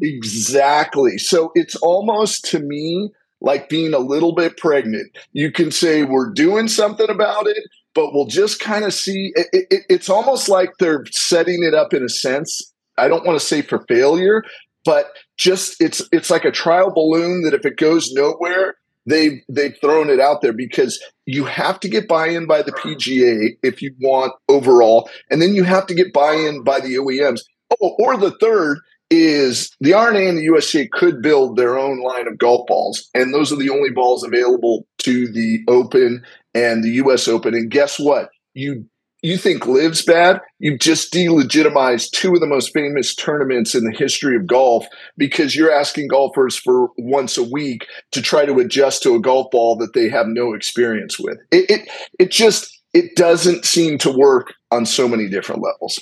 [0.00, 1.18] Exactly.
[1.18, 5.16] So it's almost to me like being a little bit pregnant.
[5.32, 7.62] You can say we're doing something about it,
[7.96, 9.32] but we'll just kind of see.
[9.34, 12.72] It, it, it's almost like they're setting it up in a sense.
[12.98, 14.44] I don't want to say for failure,
[14.84, 15.06] but
[15.36, 20.10] just it's it's like a trial balloon that if it goes nowhere, they've they've thrown
[20.10, 24.34] it out there because you have to get buy-in by the PGA if you want
[24.48, 27.40] overall, and then you have to get buy-in by the OEMs.
[27.82, 28.78] Oh, or the third
[29.10, 33.32] is the R&A and the USGA could build their own line of golf balls, and
[33.32, 36.24] those are the only balls available to the Open
[36.56, 37.54] and the US Open.
[37.54, 38.30] And guess what?
[38.54, 38.86] You
[39.22, 40.40] you think LIV's bad?
[40.58, 45.56] You've just delegitimized two of the most famous tournaments in the history of golf because
[45.56, 49.76] you're asking golfers for once a week to try to adjust to a golf ball
[49.76, 51.38] that they have no experience with.
[51.50, 51.88] It it,
[52.18, 56.00] it just it doesn't seem to work on so many different levels.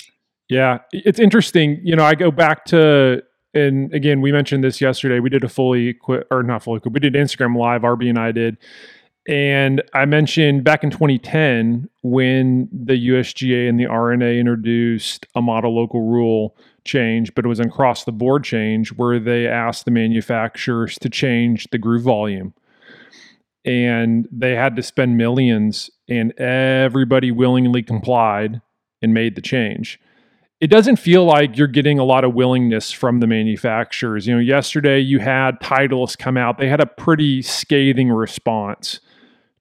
[0.48, 1.80] Yeah, it's interesting.
[1.82, 3.22] You know, I go back to
[3.54, 5.20] and again, we mentioned this yesterday.
[5.20, 5.96] We did a fully
[6.30, 7.82] or not fully we did Instagram live.
[7.82, 8.58] RB and I did,
[9.26, 15.74] and I mentioned back in 2010 when the USGA and the R&A introduced a model
[15.74, 19.90] local rule change, but it was an across the board change where they asked the
[19.90, 22.52] manufacturers to change the groove volume.
[23.64, 28.60] And they had to spend millions, and everybody willingly complied
[29.00, 29.98] and made the change.
[30.60, 34.26] It doesn't feel like you're getting a lot of willingness from the manufacturers.
[34.26, 39.00] You know, yesterday you had Titleist come out, they had a pretty scathing response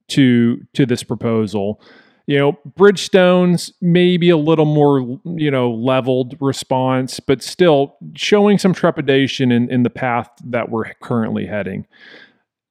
[0.09, 1.81] to to this proposal.
[2.25, 8.73] You know, Bridgestone's maybe a little more, you know, leveled response, but still showing some
[8.73, 11.85] trepidation in, in the path that we're currently heading.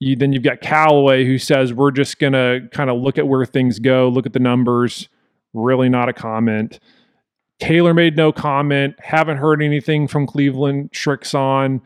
[0.00, 3.28] You, then you've got Callaway who says we're just going to kind of look at
[3.28, 5.10] where things go, look at the numbers,
[5.52, 6.80] really not a comment.
[7.60, 8.96] TaylorMade no comment.
[8.98, 11.80] Haven't heard anything from Cleveland Srixon,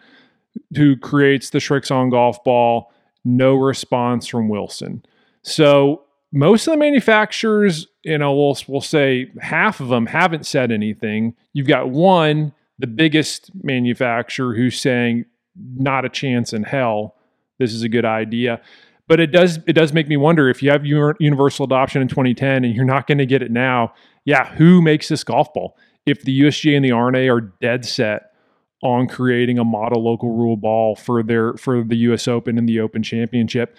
[0.74, 2.92] who creates the Srixon golf ball.
[3.24, 5.04] No response from Wilson.
[5.46, 10.72] So most of the manufacturers, you know, we'll, we'll say half of them haven't said
[10.72, 11.34] anything.
[11.52, 15.24] You've got one, the biggest manufacturer, who's saying,
[15.76, 17.14] not a chance in hell.
[17.58, 18.60] This is a good idea.
[19.08, 22.64] But it does it does make me wonder if you have universal adoption in 2010
[22.64, 23.94] and you're not going to get it now.
[24.24, 25.76] Yeah, who makes this golf ball?
[26.06, 28.32] If the USGA and the R&A are dead set
[28.82, 32.80] on creating a model local rule ball for their for the US Open and the
[32.80, 33.76] Open Championship,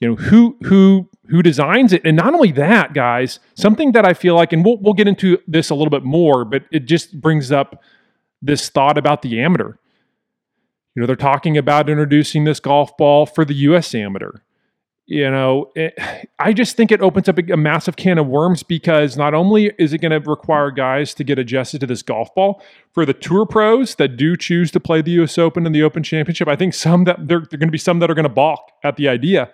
[0.00, 2.02] you know who who who designs it.
[2.04, 5.38] And not only that guys something that i feel like and we'll, we'll get into
[5.46, 7.82] this a little bit more but it just brings up
[8.42, 9.74] this thought about the amateur.
[10.94, 14.40] You know they're talking about introducing this golf ball for the us amateur.
[15.06, 15.94] You know it,
[16.38, 19.72] i just think it opens up a, a massive can of worms because not only
[19.78, 22.62] is it going to require guys to get adjusted to this golf ball
[22.92, 26.02] for the tour pros that do choose to play the us open and the open
[26.02, 28.70] championship i think some that are going to be some that are going to balk
[28.82, 29.50] at the idea.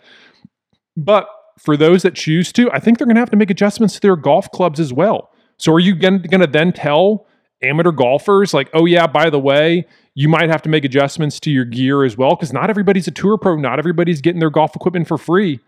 [0.97, 1.29] But
[1.59, 4.01] for those that choose to, I think they're going to have to make adjustments to
[4.01, 5.31] their golf clubs as well.
[5.59, 7.27] So are you going to then tell
[7.63, 11.51] amateur golfers like, oh yeah, by the way, you might have to make adjustments to
[11.51, 14.75] your gear as well because not everybody's a tour pro, not everybody's getting their golf
[14.77, 15.61] equipment for free.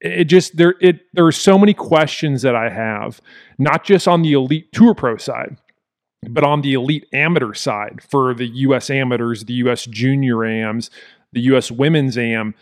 [0.00, 3.20] It just there it there are so many questions that I have,
[3.58, 5.56] not just on the elite tour pro side,
[6.28, 10.90] but on the elite amateur side for the US amateurs, the US junior AMs,
[11.32, 12.54] the US women's AM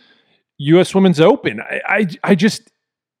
[0.61, 0.93] U.S.
[0.93, 1.59] Women's Open.
[1.59, 2.71] I, I, I just,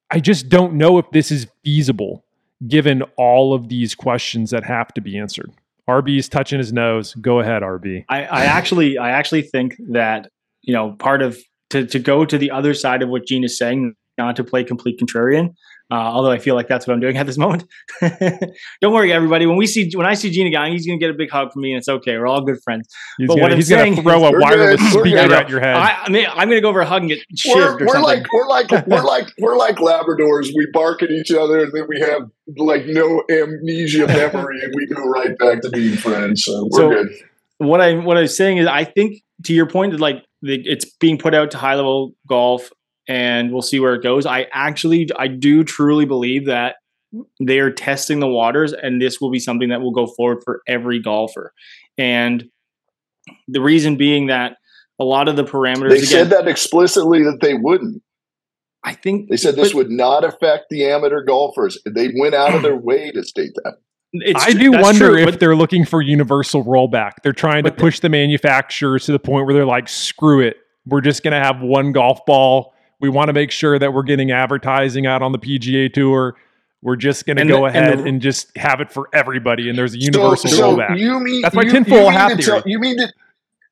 [0.09, 2.23] I just don't know if this is feasible
[2.67, 5.51] given all of these questions that have to be answered.
[5.89, 7.15] RB is touching his nose.
[7.15, 8.05] Go ahead, RB.
[8.07, 10.29] I, I actually, I actually think that
[10.61, 11.39] you know part of
[11.71, 14.63] to to go to the other side of what Gene is saying, not to play
[14.63, 15.53] complete contrarian.
[15.91, 17.65] Uh, although I feel like that's what I'm doing at this moment.
[18.81, 19.45] Don't worry, everybody.
[19.45, 21.63] When we see when I see Gene again, he's gonna get a big hug from
[21.63, 22.17] me, and it's okay.
[22.17, 22.87] We're all good friends.
[23.17, 25.75] He's but gonna, what I'm saying, gonna throw a wireless speaker at your head.
[25.75, 28.47] I, I mean, I'm gonna go over a hug and get we're, we're like we're
[28.47, 30.47] like we're like we're like Labradors.
[30.55, 32.21] We bark at each other, and then we have
[32.55, 36.45] like no amnesia memory, and we go right back to being friends.
[36.45, 37.09] So we're so good.
[37.57, 41.17] What I what I'm saying is, I think to your point, that like it's being
[41.17, 42.69] put out to high level golf
[43.11, 44.25] and we'll see where it goes.
[44.25, 46.77] I actually, I do truly believe that
[47.41, 50.61] they are testing the waters, and this will be something that will go forward for
[50.65, 51.51] every golfer.
[51.97, 52.45] And
[53.49, 54.55] the reason being that
[54.97, 58.01] a lot of the parameters they again, said that explicitly that they wouldn't.
[58.85, 61.77] I think they said this but, would not affect the amateur golfers.
[61.85, 63.73] They went out of their way to state that.
[64.37, 67.11] I do wonder true, if they're looking for universal rollback.
[67.23, 71.01] They're trying to push the manufacturers to the point where they're like, "Screw it, we're
[71.01, 74.31] just going to have one golf ball we want to make sure that we're getting
[74.31, 76.35] advertising out on the PGA Tour.
[76.83, 79.69] We're just going to go the, ahead and, the, and, just have it for everybody,
[79.69, 80.97] and there's a universal so, so rollback.
[80.97, 82.43] You mean that's my you, tinfoil hat theory.
[82.43, 83.13] Tell, you mean to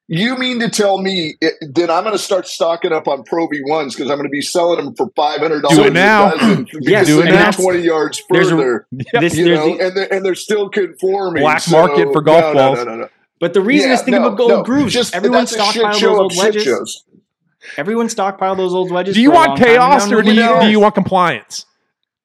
[0.08, 3.48] you mean to tell me it, then I'm going to start stocking up on Pro
[3.48, 5.78] V ones because I'm going to be selling them for five hundred dollars.
[5.78, 6.36] Do it now.
[6.82, 7.52] yes, do it now.
[7.52, 11.42] Twenty yards further, a, this, you know, the, and they're, and they're still conforming.
[11.42, 12.78] Black so, market for golf no, balls.
[12.80, 13.10] No, no, no, no.
[13.40, 14.94] But the reason yeah, is think no, about gold no, grooves.
[14.94, 17.06] Just, Everyone stockpiled those old wedges.
[17.70, 17.80] Shows.
[17.80, 19.16] Everyone stockpile those old wedges.
[19.16, 21.66] Do you want chaos or do you, do you want compliance?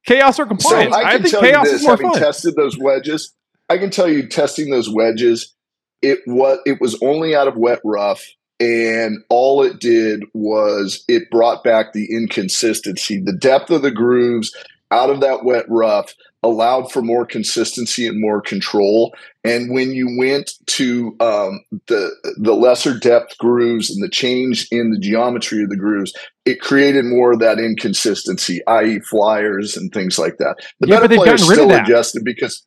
[0.06, 0.94] Chaos or compliance?
[0.94, 2.20] So I, I think chaos this, is more having fun.
[2.20, 3.32] tested those wedges,
[3.68, 5.54] I can tell you, testing those wedges,
[6.02, 8.22] it was it was only out of wet rough,
[8.60, 14.54] and all it did was it brought back the inconsistency, the depth of the grooves
[14.90, 19.14] out of that wet rough allowed for more consistency and more control.
[19.42, 24.90] And when you went to um, the the lesser depth grooves and the change in
[24.90, 26.12] the geometry of the grooves,
[26.44, 30.56] it created more of that inconsistency, i.e., flyers and things like that.
[30.80, 32.64] The yeah, better players still adjusted because.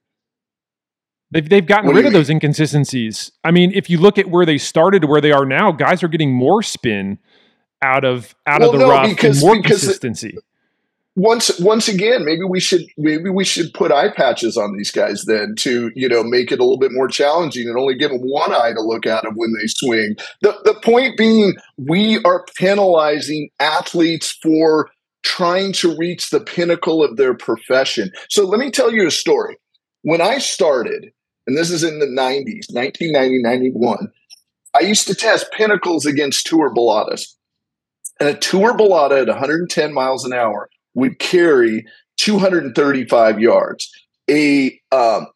[1.29, 2.13] They've, they've gotten rid of mean?
[2.13, 3.33] those inconsistencies.
[3.43, 6.01] I mean, if you look at where they started to where they are now, guys
[6.01, 7.19] are getting more spin
[7.81, 10.29] out of out well, of the no, rough because, and more consistency.
[10.29, 10.43] It,
[11.17, 15.25] once once again, maybe we should maybe we should put eye patches on these guys
[15.25, 18.21] then to you know make it a little bit more challenging and only give them
[18.21, 20.15] one eye to look at them when they swing.
[20.41, 24.91] The the point being, we are penalizing athletes for
[25.23, 28.11] trying to reach the pinnacle of their profession.
[28.29, 29.57] So let me tell you a story.
[30.03, 31.11] When I started,
[31.47, 34.11] and this is in the 90s, 1990, 91,
[34.75, 37.33] I used to test pinnacles against tour balatas.
[38.19, 41.85] And a tour balata at 110 miles an hour would carry
[42.17, 43.89] 235 yards.
[44.29, 45.27] A um,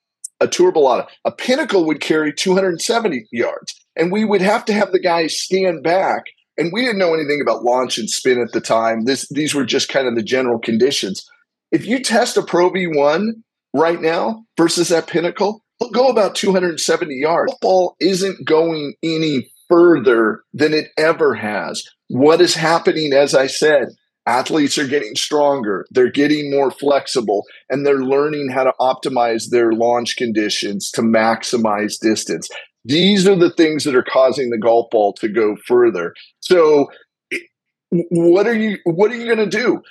[0.42, 4.92] a tour balata, a pinnacle would carry 270 yards, and we would have to have
[4.92, 6.24] the guys stand back.
[6.58, 9.06] And we didn't know anything about launch and spin at the time.
[9.06, 11.24] This these were just kind of the general conditions.
[11.72, 13.32] If you test a Pro V1
[13.74, 17.54] right now versus that pinnacle, it'll go about 270 yards.
[17.54, 21.88] Football isn't going any further than it ever has.
[22.10, 23.90] What is happening, as I said,
[24.28, 29.72] athletes are getting stronger they're getting more flexible and they're learning how to optimize their
[29.72, 32.48] launch conditions to maximize distance.
[32.84, 36.14] These are the things that are causing the golf ball to go further.
[36.40, 36.88] So
[37.92, 39.82] what are you what are you going to do?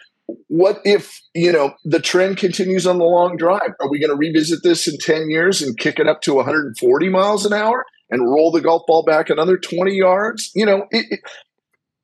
[0.47, 3.73] What if you know the trend continues on the long drive?
[3.81, 7.09] Are we going to revisit this in 10 years and kick it up to 140
[7.09, 10.51] miles an hour and roll the golf ball back another 20 yards?
[10.55, 11.21] You know it, it,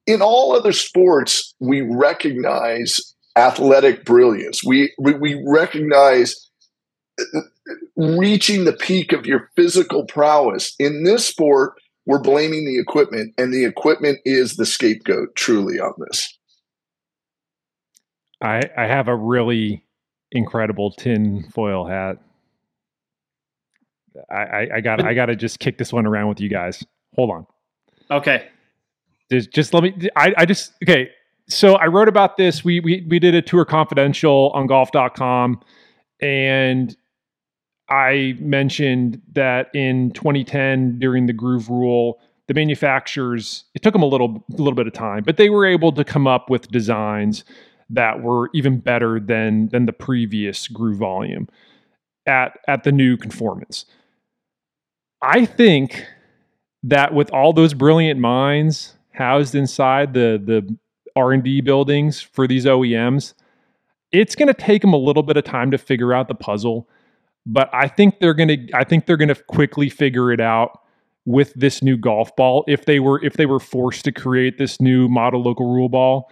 [0.07, 4.65] in all other sports, we recognize athletic brilliance.
[4.65, 6.51] We, we, we recognize
[7.21, 7.41] uh,
[7.97, 10.75] reaching the peak of your physical prowess.
[10.79, 11.75] In this sport,
[12.07, 16.39] we're blaming the equipment, and the equipment is the scapegoat truly on this.
[18.41, 19.83] I, I have a really
[20.31, 22.19] incredible tin foil hat.
[24.31, 26.85] I, I, I got I got to just kick this one around with you guys.
[27.17, 27.47] Hold on.
[28.11, 28.49] Okay.
[29.31, 30.09] Just, just let me.
[30.16, 31.11] I, I just okay.
[31.49, 32.64] So I wrote about this.
[32.64, 35.61] We we we did a tour confidential on golf.com
[36.20, 36.97] and
[37.89, 42.18] I mentioned that in 2010 during the groove rule,
[42.49, 45.66] the manufacturers it took them a little a little bit of time, but they were
[45.66, 47.45] able to come up with designs
[47.91, 51.49] that were even better than than the previous groove volume
[52.27, 53.85] at at the new conformance.
[55.22, 56.07] I think
[56.83, 60.77] that with all those brilliant minds housed inside the the
[61.17, 63.33] R&D buildings for these OEMs,
[64.12, 66.89] it's going to take them a little bit of time to figure out the puzzle,
[67.47, 70.81] but I think they're going to I think they're going to quickly figure it out
[71.25, 74.81] with this new golf ball if they were if they were forced to create this
[74.81, 76.31] new model local rule ball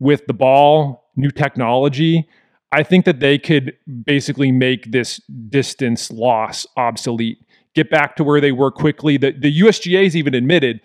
[0.00, 2.28] with the ball, new technology,
[2.72, 7.38] I think that they could basically make this distance loss obsolete,
[7.74, 9.16] get back to where they were quickly.
[9.16, 10.80] The, the USGA's even admitted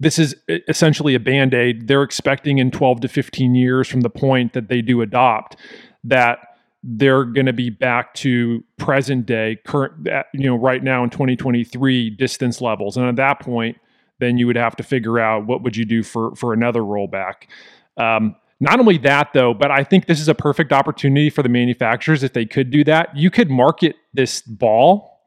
[0.00, 0.34] this is
[0.68, 1.88] essentially a band aid.
[1.88, 5.56] They're expecting in 12 to 15 years from the point that they do adopt
[6.04, 6.38] that
[6.84, 12.10] they're going to be back to present day, current, you know, right now in 2023
[12.10, 12.96] distance levels.
[12.96, 13.76] And at that point,
[14.20, 17.48] then you would have to figure out what would you do for for another rollback.
[17.96, 21.48] Um, not only that, though, but I think this is a perfect opportunity for the
[21.48, 23.16] manufacturers if they could do that.
[23.16, 25.17] You could market this ball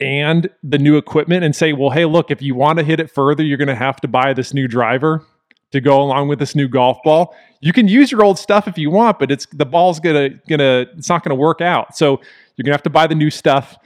[0.00, 3.10] and the new equipment and say, well, hey, look, if you want to hit it
[3.10, 5.24] further, you're going to have to buy this new driver
[5.72, 7.34] to go along with this new golf ball.
[7.60, 10.86] You can use your old stuff if you want, but it's the ball's gonna gonna
[10.96, 11.96] it's not gonna work out.
[11.96, 12.20] So
[12.56, 13.76] you're gonna have to buy the new stuff.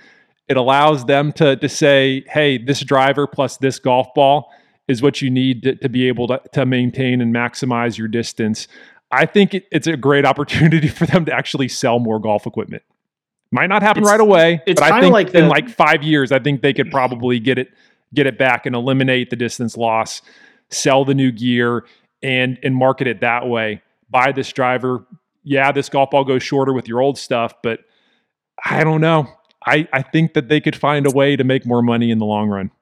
[0.48, 4.50] It allows them to to say, hey, this driver plus this golf ball
[4.88, 8.68] is what you need to, to be able to, to maintain and maximize your distance.
[9.10, 12.82] I think it, it's a great opportunity for them to actually sell more golf equipment.
[13.54, 16.32] Might not happen It's- right away, it's but I think like in like five years,
[16.32, 17.68] I think they could probably get it
[18.12, 20.22] get it back and eliminate the distance loss,
[20.70, 21.84] sell the new gear,
[22.20, 23.80] and and market it that way.
[24.10, 25.06] Buy this driver.
[25.44, 27.78] Yeah, this golf ball goes shorter with your old stuff, but
[28.64, 29.28] I don't know.
[29.64, 32.24] I, I think that they could find a way to make more money in the
[32.24, 32.72] long run.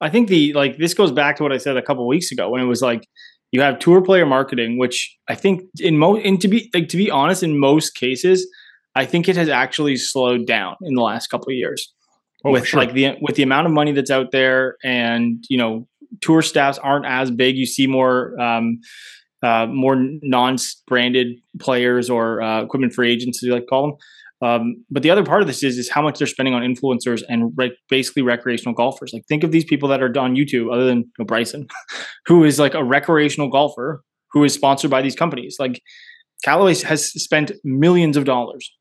[0.00, 2.50] I think the like this goes back to what I said a couple weeks ago
[2.50, 3.06] when it was like
[3.52, 6.96] you have tour player marketing, which I think in most and to be like to
[6.96, 8.48] be honest, in most cases,
[8.94, 11.92] I think it has actually slowed down in the last couple of years
[12.44, 12.80] Oh, with sure.
[12.80, 15.86] like the with the amount of money that's out there, and you know
[16.20, 17.56] tour staffs aren't as big.
[17.56, 18.80] You see more um,
[19.42, 23.96] uh, more non-branded players or uh, equipment free agents, as you like to call them.
[24.48, 27.22] Um, but the other part of this is is how much they're spending on influencers
[27.28, 27.56] and
[27.88, 29.12] basically recreational golfers.
[29.12, 31.68] Like think of these people that are on YouTube, other than you know, Bryson,
[32.26, 35.56] who is like a recreational golfer who is sponsored by these companies.
[35.60, 35.80] Like
[36.44, 38.72] Callaway has spent millions of dollars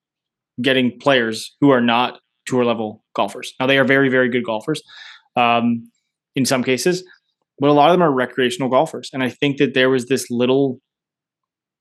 [0.61, 3.53] getting players who are not tour level golfers.
[3.59, 4.81] Now they are very very good golfers
[5.35, 5.89] um,
[6.35, 7.03] in some cases,
[7.59, 9.09] but a lot of them are recreational golfers.
[9.13, 10.79] And I think that there was this little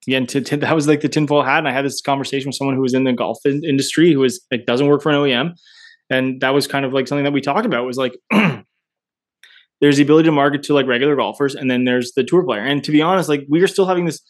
[0.07, 2.57] again to, to, that was like the tinfoil hat and i had this conversation with
[2.57, 5.17] someone who was in the golf in- industry who was like doesn't work for an
[5.17, 5.53] oem
[6.09, 8.17] and that was kind of like something that we talked about was like
[9.81, 12.63] there's the ability to market to like regular golfers and then there's the tour player
[12.63, 14.21] and to be honest like we are still having this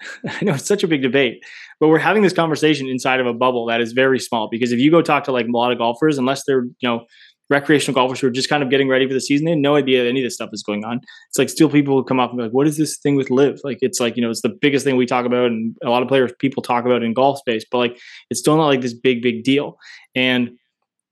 [0.28, 1.42] i know it's such a big debate
[1.80, 4.78] but we're having this conversation inside of a bubble that is very small because if
[4.78, 7.06] you go talk to like a lot of golfers unless they're you know
[7.48, 9.44] recreational golfers who are just kind of getting ready for the season.
[9.44, 11.00] They have no idea that any of this stuff is going on.
[11.28, 13.30] It's like still people who come up and be like, what is this thing with
[13.30, 13.60] LIV?
[13.62, 16.02] Like it's like, you know, it's the biggest thing we talk about and a lot
[16.02, 17.98] of players people talk about in golf space, but like
[18.30, 19.78] it's still not like this big, big deal.
[20.14, 20.58] And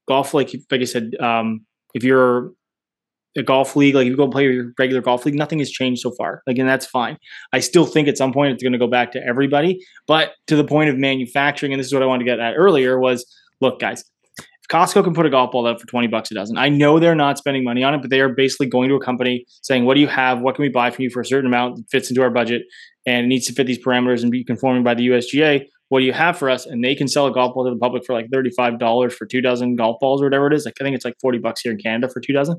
[0.09, 1.65] golf, like like I said, um,
[1.95, 2.51] if you're
[3.37, 6.03] a golf league, like if you go play your regular golf league, nothing has changed
[6.03, 6.43] so far.
[6.47, 7.19] Like, and that's fine.
[7.53, 9.85] I still think at some point it's going to go back to everybody.
[10.07, 12.55] But to the point of manufacturing, and this is what I wanted to get at
[12.57, 13.25] earlier was
[13.61, 14.05] look, guys,
[14.39, 16.99] if Costco can put a golf ball out for 20 bucks a dozen, I know
[16.99, 19.85] they're not spending money on it, but they are basically going to a company saying,
[19.85, 20.41] What do you have?
[20.41, 22.63] What can we buy from you for a certain amount that fits into our budget
[23.07, 25.67] and needs to fit these parameters and be conforming by the USGA?
[25.89, 26.67] What do you have for us?
[26.67, 29.41] And they can sell a golf ball to the public for like $35 for two
[29.41, 30.65] dozen golf balls or whatever it is.
[30.65, 32.59] Like I think it's like 40 bucks here in Canada for two dozen,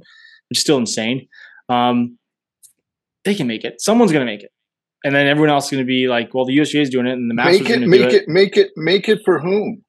[0.49, 1.27] which is still insane.
[1.69, 2.17] Um,
[3.23, 3.81] they can make it.
[3.81, 4.51] Someone's going to make it.
[5.03, 7.13] And then everyone else is going to be like, well, the USGA is doing it,
[7.13, 8.13] and the Masters Make it, going to do make it.
[8.13, 9.83] it, make it, make it for whom?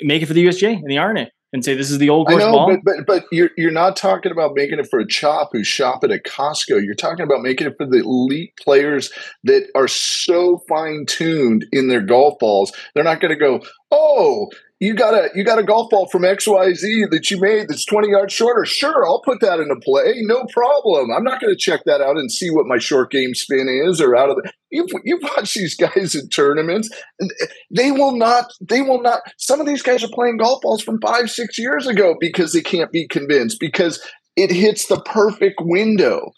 [0.00, 2.32] Make it for the USGA and the R&A and say this is the old I
[2.32, 2.66] course know, ball.
[2.66, 6.02] but, but but you're you're not talking about making it for a chop who shop
[6.02, 6.84] at a Costco.
[6.84, 9.12] You're talking about making it for the elite players
[9.44, 12.72] that are so fine tuned in their golf balls.
[12.92, 13.62] They're not going to go,
[13.92, 14.50] oh,
[14.80, 18.10] you got a you got a golf ball from XYZ that you made that's 20
[18.10, 18.64] yards shorter.
[18.64, 20.14] Sure, I'll put that into play.
[20.22, 21.10] No problem.
[21.10, 24.00] I'm not going to check that out and see what my short game spin is
[24.00, 26.90] or out of the you you watch these guys in tournaments
[27.70, 31.00] they will not they will not some of these guys are playing golf balls from
[31.00, 34.04] 5 6 years ago because they can't be convinced because
[34.36, 36.32] it hits the perfect window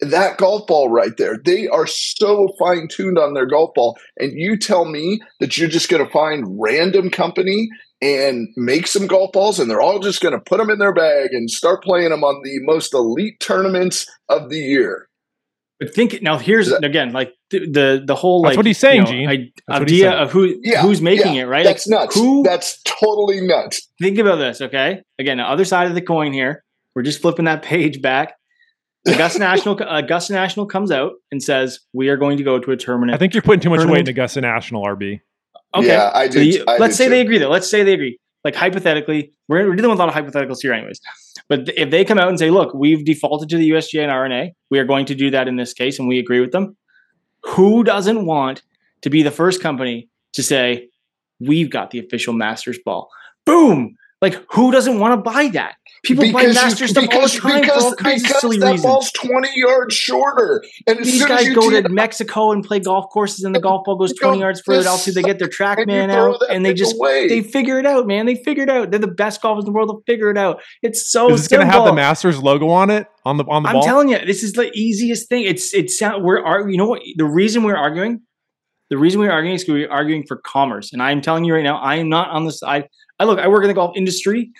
[0.00, 1.38] that golf ball right there.
[1.44, 3.98] They are so fine tuned on their golf ball.
[4.18, 7.68] And you tell me that you're just going to find random company
[8.02, 10.94] and make some golf balls and they're all just going to put them in their
[10.94, 15.06] bag and start playing them on the most elite tournaments of the year.
[15.78, 16.36] But think now.
[16.38, 19.28] Here's That- again, like the the, the whole That's what he's saying, you know, Gene.
[19.28, 20.22] I- That's idea saying.
[20.22, 21.64] of who Yeah, who's making yeah, it, right?
[21.64, 22.14] That's Like, nuts.
[22.16, 23.88] Who That's totally nuts.
[24.00, 25.00] think about this, okay?
[25.18, 26.62] Again, the other side of the coin here.
[26.94, 28.34] We're just flipping that page back.
[29.06, 32.70] Augusta National, uh, Augusta National comes out and says we are going to go to
[32.72, 33.12] a tournament.
[33.14, 35.20] I think you're putting too much weight into in Augusta National, RB.
[35.74, 36.44] okay, Yeah, I So do.
[36.44, 37.48] you- I let's do say they agree though.
[37.50, 38.18] Let's say they agree.
[38.44, 41.00] Like hypothetically, we're, we're dealing with a lot of hypotheticals here, anyways.
[41.48, 44.10] But th- if they come out and say, "Look, we've defaulted to the USGA and
[44.10, 44.54] R&A.
[44.70, 46.76] We are going to do that in this case, and we agree with them,"
[47.42, 48.62] who doesn't want
[49.02, 50.88] to be the first company to say,
[51.38, 53.10] "We've got the official Masters ball"?
[53.44, 53.94] Boom!
[54.22, 55.76] Like, who doesn't want to buy that?
[56.04, 58.28] People buy Because you- Masters stuff all because- the time because- for all kinds of
[58.28, 58.82] because silly that reasons.
[58.84, 60.62] ball's 20 yards shorter.
[60.86, 63.44] And as These soon as guys you go tee to Mexico and play golf courses,
[63.44, 65.14] and the golf ball goes 20 yards further this altitude.
[65.14, 67.28] They get their TrackMan out, and they just away.
[67.28, 68.26] they figure it out, man.
[68.26, 68.90] They figure it out.
[68.90, 69.88] They're the best golfers in the world.
[69.88, 70.60] They'll figure it out.
[70.82, 71.92] It's so Is this going to have the.
[71.94, 73.82] Masters logo on it on the on the I'm ball?
[73.82, 75.44] telling you, this is the easiest thing.
[75.44, 78.20] It's it's sound we're ar- you know what the reason we're arguing,
[78.90, 80.92] the reason we're arguing is because we're arguing for commerce.
[80.92, 82.84] And I'm telling you right now, I am not on the side.
[83.20, 84.50] I look, I work in the golf industry.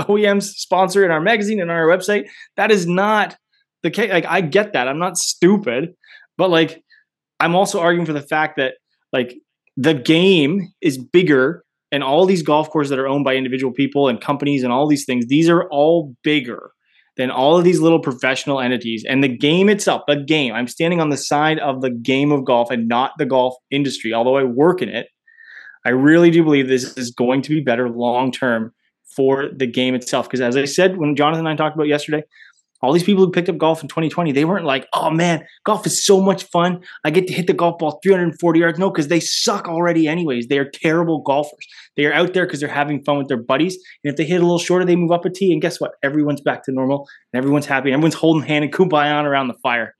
[0.00, 2.28] OEMs sponsor in our magazine and on our website.
[2.56, 3.36] That is not
[3.82, 4.10] the case.
[4.10, 4.88] Like I get that.
[4.88, 5.94] I'm not stupid,
[6.36, 6.82] but like
[7.40, 8.74] I'm also arguing for the fact that
[9.12, 9.36] like
[9.76, 14.08] the game is bigger and all these golf courses that are owned by individual people
[14.08, 16.72] and companies and all these things, these are all bigger
[17.16, 19.04] than all of these little professional entities.
[19.06, 22.44] And the game itself, the game, I'm standing on the side of the game of
[22.44, 25.08] golf and not the golf industry, although I work in it.
[25.84, 28.72] I really do believe this is going to be better long term
[29.14, 30.26] for the game itself.
[30.26, 32.22] Because as I said, when Jonathan and I talked about yesterday,
[32.82, 35.86] all these people who picked up golf in 2020, they weren't like, oh man, golf
[35.86, 36.82] is so much fun.
[37.04, 38.78] I get to hit the golf ball 340 yards.
[38.78, 40.48] No, because they suck already, anyways.
[40.48, 41.66] They are terrible golfers.
[41.96, 43.78] They are out there because they're having fun with their buddies.
[44.02, 45.52] And if they hit a little shorter, they move up a tee.
[45.52, 45.92] And guess what?
[46.02, 47.90] Everyone's back to normal and everyone's happy.
[47.90, 49.94] And everyone's holding hand and kumbaya on around the fire.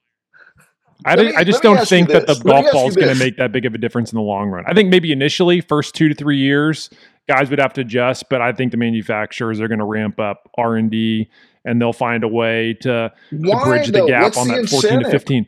[1.05, 2.45] I, me- I just don't think that the this.
[2.45, 4.23] Let me golf ball is going to make that big of a difference in the
[4.23, 4.65] long run.
[4.67, 6.91] I think maybe initially, first two to three years,
[7.29, 10.51] guys would have to adjust, but I think the manufacturers are going to ramp up
[10.57, 11.29] R and D,
[11.65, 14.07] and they'll find a way to, to bridge the though?
[14.07, 15.47] gap What's on the that fourteen to fifteen.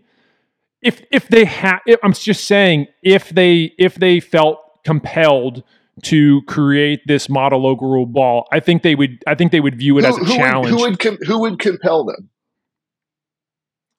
[0.82, 5.62] If if they have, I'm just saying, if they if they felt compelled
[6.02, 9.22] to create this model local rule ball, I think they would.
[9.26, 10.68] I think they would view it Who, as a who would, challenge.
[10.68, 12.28] who would com- who would compel them?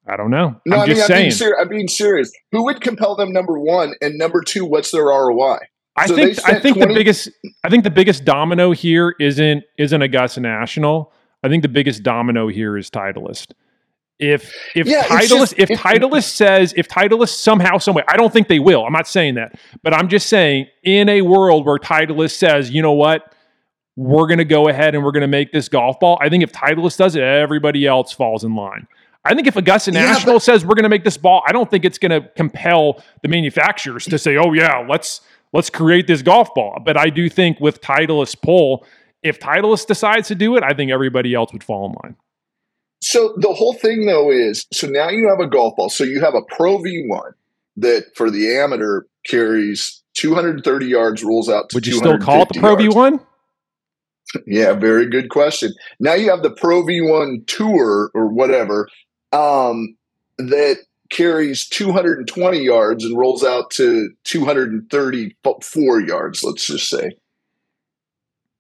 [0.08, 0.60] I don't know.
[0.66, 1.22] No, I'm I mean just I'm saying.
[1.24, 2.32] being, ser- I'm being serious.
[2.52, 3.32] Who would compel them?
[3.34, 5.58] Number one, and number two, what's their ROI?
[5.98, 7.30] I So think I think 20 the biggest
[7.64, 11.12] I think the biggest domino here isn't isn't Augusta National.
[11.44, 13.54] I think the biggest domino here is Titleist.
[14.20, 18.18] If if Yeah, Titleist just- if it- Titleist says if Titleist somehow some way I
[18.18, 18.86] don't think they will.
[18.86, 19.54] I'm not saying that,
[19.84, 23.34] but I'm just saying in a world where Titleist says, you know what,
[23.96, 26.18] we're going to go ahead and we're going to make this golf ball.
[26.22, 28.88] I think if Titleist does it, everybody else falls in line.
[29.26, 31.70] I think if Augusta Yeah, National says we're going to make this ball, I don't
[31.70, 35.22] think it's going to compel the manufacturers to say, "Oh yeah, let's
[35.52, 38.86] let's create this golf ball." But I do think with Titleist pull,
[39.24, 42.16] if Titleist decides to do it, I think everybody else would fall in line.
[43.02, 45.90] So the whole thing though is so now you have a golf ball.
[45.90, 47.34] So you have a Pro V1
[47.78, 52.50] that for the amateur carries 230 yards, rolls out to Would you still call it
[52.50, 52.96] the 250 Pro V yards.
[52.96, 53.20] one?
[54.48, 55.72] Yeah, very good question.
[56.00, 58.90] Now you have the Pro V1 Tour or whatever
[59.36, 59.96] um,
[60.38, 60.78] that
[61.10, 67.12] carries 220 yards and rolls out to 234 yards, let's just say.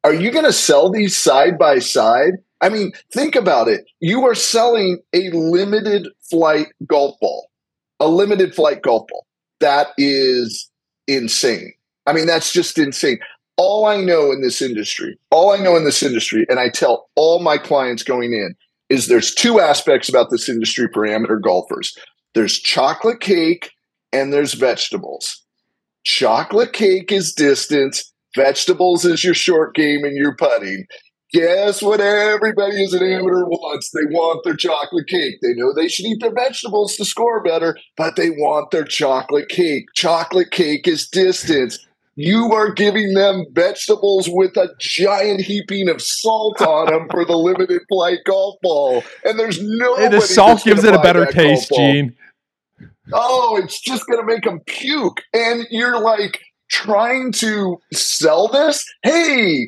[0.03, 2.33] Are you going to sell these side by side?
[2.61, 3.85] I mean, think about it.
[3.99, 7.49] You are selling a limited flight golf ball,
[7.99, 9.25] a limited flight golf ball.
[9.59, 10.69] That is
[11.07, 11.73] insane.
[12.05, 13.19] I mean, that's just insane
[13.57, 17.09] all I know in this industry, all I know in this industry, and I tell
[17.15, 18.55] all my clients going in,
[18.89, 21.97] is there's two aspects about this industry for amateur golfers.
[22.33, 23.71] There's chocolate cake
[24.11, 25.43] and there's vegetables.
[26.03, 30.85] Chocolate cake is distance, vegetables is your short game and your putting.
[31.33, 33.89] Guess what everybody as an amateur wants?
[33.89, 35.35] They want their chocolate cake.
[35.41, 39.49] They know they should eat their vegetables to score better, but they want their chocolate
[39.49, 39.85] cake.
[39.95, 41.85] Chocolate cake is distance.
[42.15, 47.35] You are giving them vegetables with a giant heaping of salt on them for the
[47.35, 49.03] limited flight golf ball.
[49.25, 52.15] And there's no Hey, the salt gives it a better taste, Gene.
[53.11, 55.21] Oh, it's just going to make them puke.
[55.33, 58.83] And you're like trying to sell this.
[59.03, 59.67] Hey,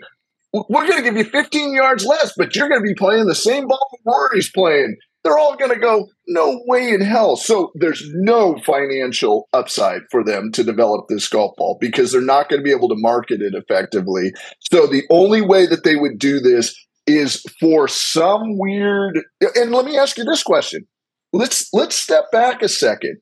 [0.54, 3.36] we're going to give you 15 yards less, but you're going to be playing the
[3.36, 4.96] same ball that Rory's playing.
[5.28, 7.36] They're all going to go, no way in hell.
[7.36, 12.50] So there's no financial upside for them to develop this golf ball because they're not
[12.50, 14.32] going to be able to market it effectively.
[14.72, 16.74] So the only way that they would do this
[17.06, 19.20] is for some weird.
[19.56, 20.88] And let me ask you this question.
[21.34, 23.18] Let's let's step back a second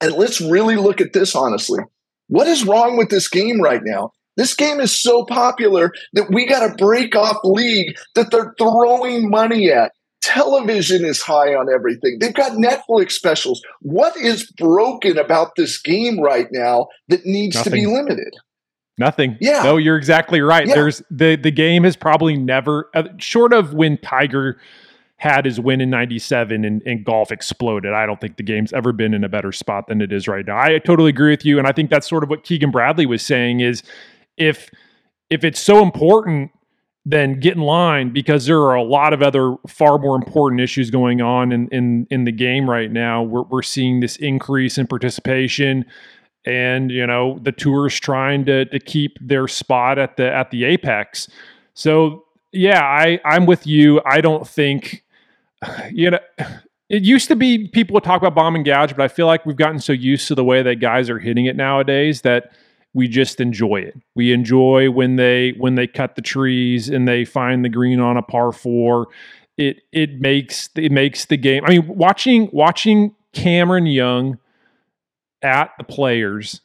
[0.00, 1.80] and let's really look at this honestly.
[2.28, 4.10] What is wrong with this game right now?
[4.36, 9.30] This game is so popular that we got to break off league that they're throwing
[9.30, 9.92] money at.
[10.26, 12.18] Television is high on everything.
[12.20, 13.62] They've got Netflix specials.
[13.80, 17.70] What is broken about this game right now that needs Nothing.
[17.70, 18.34] to be limited?
[18.98, 19.36] Nothing.
[19.40, 19.62] Yeah.
[19.62, 20.66] No, you're exactly right.
[20.66, 20.74] Yeah.
[20.74, 24.58] There's the the game has probably never uh, short of when Tiger
[25.18, 27.92] had his win in 97 and, and golf exploded.
[27.92, 30.44] I don't think the game's ever been in a better spot than it is right
[30.44, 30.58] now.
[30.58, 31.58] I totally agree with you.
[31.58, 33.82] And I think that's sort of what Keegan Bradley was saying is
[34.36, 34.70] if
[35.30, 36.50] if it's so important
[37.08, 40.90] then get in line because there are a lot of other far more important issues
[40.90, 43.22] going on in in, in the game right now.
[43.22, 45.86] We're, we're seeing this increase in participation,
[46.44, 50.64] and you know the tours trying to to keep their spot at the at the
[50.64, 51.28] apex.
[51.74, 54.02] So yeah, I I'm with you.
[54.04, 55.04] I don't think
[55.92, 56.18] you know.
[56.88, 59.44] It used to be people would talk about bomb and gouge, but I feel like
[59.44, 62.52] we've gotten so used to the way that guys are hitting it nowadays that
[62.96, 63.94] we just enjoy it.
[64.14, 68.16] We enjoy when they when they cut the trees and they find the green on
[68.16, 69.08] a par four.
[69.58, 71.62] It it makes it makes the game.
[71.66, 74.38] I mean, watching watching Cameron Young
[75.42, 76.62] at the players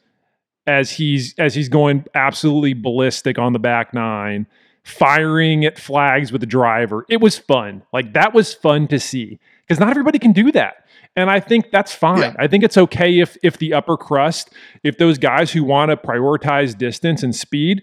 [0.66, 4.46] as he's as he's going absolutely ballistic on the back nine,
[4.84, 7.04] firing at flags with the driver.
[7.10, 7.82] It was fun.
[7.92, 10.86] Like that was fun to see because not everybody can do that.
[11.14, 12.20] And I think that's fine.
[12.20, 12.34] Yeah.
[12.38, 14.50] I think it's okay if if the upper crust,
[14.82, 17.82] if those guys who want to prioritize distance and speed,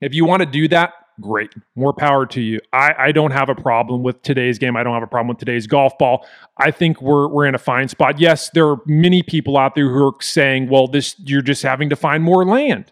[0.00, 1.52] if you want to do that, great.
[1.76, 2.60] More power to you.
[2.72, 4.76] I, I don't have a problem with today's game.
[4.76, 6.26] I don't have a problem with today's golf ball.
[6.56, 8.18] I think we're we're in a fine spot.
[8.18, 11.90] Yes, there are many people out there who are saying, well, this you're just having
[11.90, 12.90] to find more land.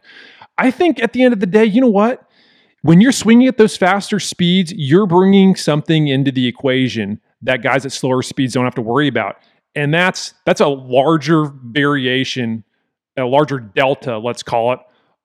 [0.59, 2.28] I think at the end of the day, you know what?
[2.83, 7.84] When you're swinging at those faster speeds, you're bringing something into the equation that guys
[7.84, 9.36] at slower speeds don't have to worry about.
[9.74, 12.64] And that's that's a larger variation,
[13.16, 14.80] a larger delta, let's call it,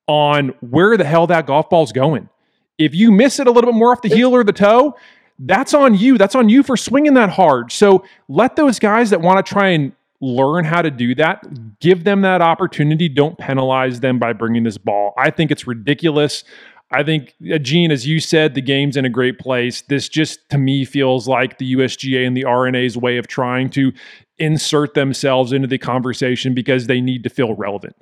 [0.07, 2.29] on where the hell that golf ball's going.
[2.77, 4.95] If you miss it a little bit more off the heel or the toe,
[5.39, 6.17] that's on you.
[6.17, 7.71] That's on you for swinging that hard.
[7.71, 12.03] So let those guys that want to try and learn how to do that, give
[12.03, 13.07] them that opportunity.
[13.09, 15.13] Don't penalize them by bringing this ball.
[15.17, 16.43] I think it's ridiculous.
[16.89, 19.81] I think, uh, Gene, as you said, the game's in a great place.
[19.81, 23.91] This just, to me, feels like the USGA and the R&A's way of trying to
[24.37, 27.95] insert themselves into the conversation because they need to feel relevant.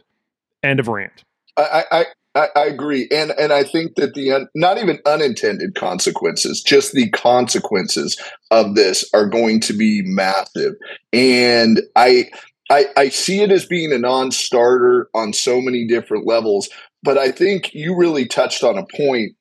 [0.62, 1.24] End of rant.
[1.58, 2.06] I, I,
[2.36, 6.92] I, I agree, and and I think that the un, not even unintended consequences, just
[6.92, 8.20] the consequences
[8.52, 10.74] of this are going to be massive.
[11.14, 12.30] And I
[12.70, 16.68] I, I, see it as being a non-starter on so many different levels.
[17.06, 19.34] But I think you really touched on a point,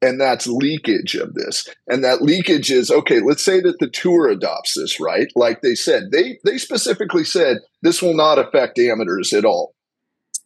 [0.00, 1.68] and that's leakage of this.
[1.86, 5.28] And that leakage is okay, let's say that the tour adopts this, right?
[5.36, 9.74] Like they said, they they specifically said this will not affect amateurs at all.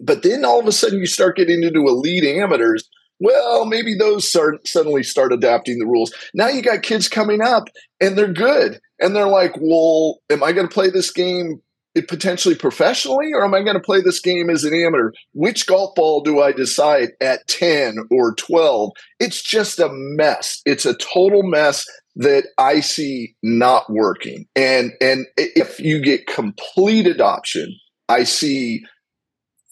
[0.01, 2.89] But then all of a sudden you start getting into elite amateurs.
[3.21, 6.13] Well, maybe those start, suddenly start adapting the rules.
[6.35, 7.69] Now you got kids coming up
[8.01, 8.81] and they're good.
[8.99, 11.63] And they're like, well, am I going to play this game
[11.95, 15.13] it potentially professionally, or am I going to play this game as an amateur?
[15.33, 18.91] Which golf ball do I decide at 10 or 12?
[19.21, 20.61] It's just a mess.
[20.67, 21.87] It's a total mess
[22.17, 24.47] that I see not working.
[24.55, 27.75] And and if you get complete adoption,
[28.09, 28.85] I see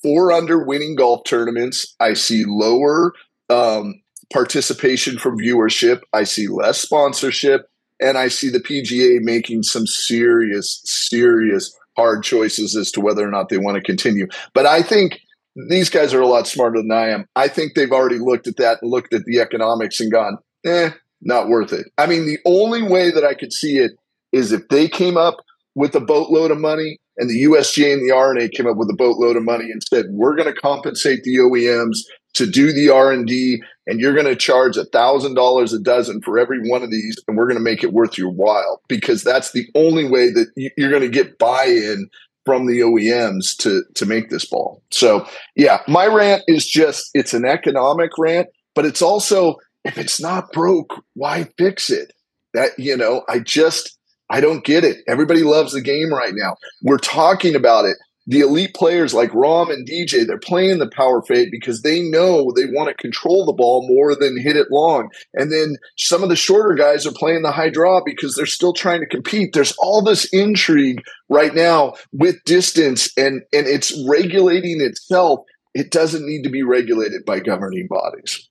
[0.02, 1.94] four under winning golf tournaments.
[2.00, 3.12] I see lower
[3.48, 4.00] um,
[4.32, 6.00] participation from viewership.
[6.12, 7.68] I see less sponsorship.
[8.00, 13.30] And I see the PGA making some serious, serious hard choices as to whether or
[13.30, 14.26] not they want to continue.
[14.54, 15.20] But I think
[15.68, 17.26] these guys are a lot smarter than I am.
[17.36, 20.90] I think they've already looked at that and looked at the economics and gone, eh,
[21.20, 21.86] not worth it.
[21.98, 23.92] I mean, the only way that I could see it
[24.32, 25.36] is if they came up
[25.74, 28.96] with a boatload of money and the USGA and the R&A came up with a
[28.96, 31.98] boatload of money and said, we're going to compensate the OEMs
[32.34, 36.38] to do the r&d and you're going to charge a thousand dollars a dozen for
[36.38, 39.52] every one of these and we're going to make it worth your while because that's
[39.52, 42.08] the only way that you're going to get buy-in
[42.44, 44.82] from the oems to to make this ball.
[44.90, 45.26] So
[45.56, 50.52] yeah my rant is just it's an economic rant but it's also if it's not
[50.52, 52.12] broke why fix it?
[52.54, 53.98] That you know i just
[54.30, 54.98] i don't get it.
[55.06, 56.56] Everybody loves the game right now.
[56.82, 57.96] We're talking about it
[58.26, 62.52] the elite players like Rahm and DJ, they're playing the power fade because they know
[62.52, 65.08] they want to control the ball more than hit it long.
[65.34, 68.72] And then some of the shorter guys are playing the high draw because they're still
[68.72, 69.52] trying to compete.
[69.52, 75.40] There's all this intrigue right now with distance and, and it's regulating itself.
[75.74, 78.48] It doesn't need to be regulated by governing bodies.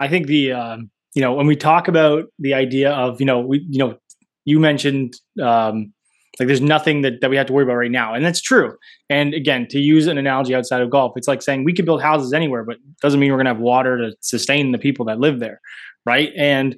[0.00, 3.40] I think the, um, you know, when we talk about the idea of, you know,
[3.40, 3.98] we, you know,
[4.44, 5.92] you mentioned, um,
[6.38, 8.14] like there's nothing that, that we have to worry about right now.
[8.14, 8.76] And that's true.
[9.10, 12.02] And again, to use an analogy outside of golf, it's like saying we could build
[12.02, 15.40] houses anywhere, but doesn't mean we're gonna have water to sustain the people that live
[15.40, 15.60] there.
[16.06, 16.30] Right.
[16.36, 16.76] And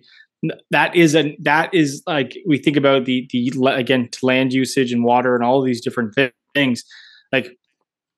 [0.70, 5.04] that is a that is like we think about the the again land usage and
[5.04, 6.14] water and all these different
[6.54, 6.84] things
[7.32, 7.50] like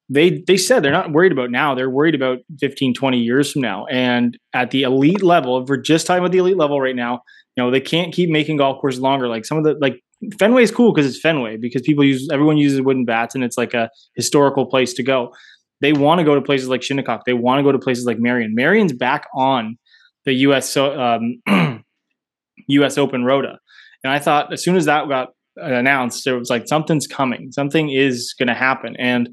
[0.09, 3.63] they they said they're not worried about now they're worried about 15 20 years from
[3.63, 6.97] now and at the elite level if we're just talking about the elite level right
[6.97, 7.23] now
[7.57, 10.01] you know they can't keep making golf courses longer like some of the like
[10.39, 13.59] Fenway is cool because it's Fenway because people use everyone uses wooden bats and it's
[13.59, 15.33] like a historical place to go.
[15.81, 17.25] They want to go to places like Shinnecock.
[17.25, 18.55] They want to go to places like Merion.
[18.55, 19.77] Merion's back on
[20.25, 20.77] the U.S.
[20.77, 21.43] um,
[22.69, 22.99] U.S.
[22.99, 23.59] Open Rota,
[24.05, 27.51] and I thought as soon as that got announced, it was like something's coming.
[27.51, 29.29] Something is going to happen, and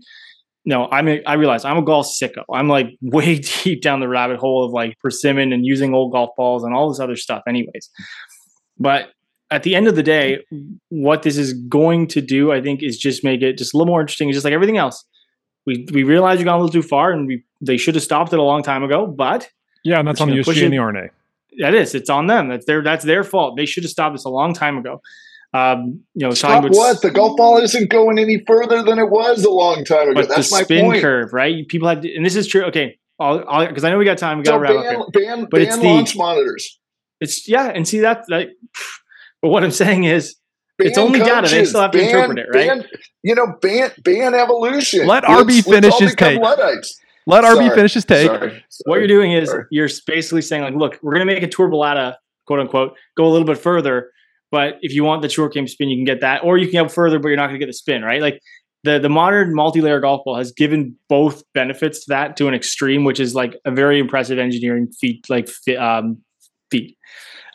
[0.64, 2.44] you know, I mean, I realize I'm a golf sicko.
[2.52, 6.32] I'm like way deep down the rabbit hole of like persimmon and using old golf
[6.36, 7.90] balls and all this other stuff, anyways.
[8.78, 9.10] But
[9.52, 10.40] at the end of the day,
[10.90, 13.92] what this is going to do, I think, is just make it just a little
[13.92, 14.30] more interesting.
[14.30, 15.06] It's just like everything else.
[15.66, 18.32] We we realize we've gone a little too far, and we they should have stopped
[18.34, 19.08] it a long time ago.
[19.08, 19.50] But
[19.84, 21.10] yeah, and that's on the USG and the R&A.
[21.60, 22.50] That is, it's on them.
[22.50, 23.58] That's their that's their fault.
[23.58, 25.02] They should have stopped this a long time ago.
[25.52, 27.02] Um, you know, Stop what?
[27.02, 30.22] The golf ball isn't going any further than it was a long time ago.
[30.22, 31.02] That's the spin point.
[31.02, 31.68] curve, right?
[31.68, 32.66] People have, to, and this is true.
[32.66, 34.38] Okay, because I know we got time.
[34.38, 35.26] We got to wrap ban, up here.
[35.26, 36.80] Ban, but ban it's launch the, monitors.
[37.20, 38.52] It's yeah, and see that like
[39.42, 40.36] but what I'm saying is,
[40.78, 41.56] ban it's only coaches, data.
[41.56, 42.68] They still have to ban, interpret it, right?
[42.68, 42.86] Ban,
[43.24, 45.08] you know, ban ban evolution.
[45.08, 46.42] Let RB finish his take.
[46.42, 47.00] Luddites.
[47.26, 47.70] Let Sorry.
[47.70, 48.28] RB finish his take.
[48.28, 48.50] Sorry.
[48.50, 48.64] Sorry.
[48.86, 49.66] What you're doing is Sorry.
[49.72, 52.16] you're basically saying, like, look, we're going to make a tour balata,
[52.48, 54.12] quote unquote, go a little bit further.
[54.52, 56.84] But if you want the short game spin, you can get that, or you can
[56.84, 58.22] go further, but you're not going to get the spin, right?
[58.22, 58.42] Like
[58.84, 63.04] the the modern multi-layer golf ball has given both benefits to that to an extreme,
[63.04, 66.18] which is like a very impressive engineering feat, like um,
[66.72, 66.98] feat.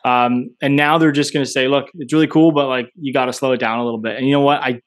[0.05, 3.13] Um, and now they're just going to say, look, it's really cool, but like you
[3.13, 4.17] got to slow it down a little bit.
[4.17, 4.61] And you know what?
[4.61, 4.83] I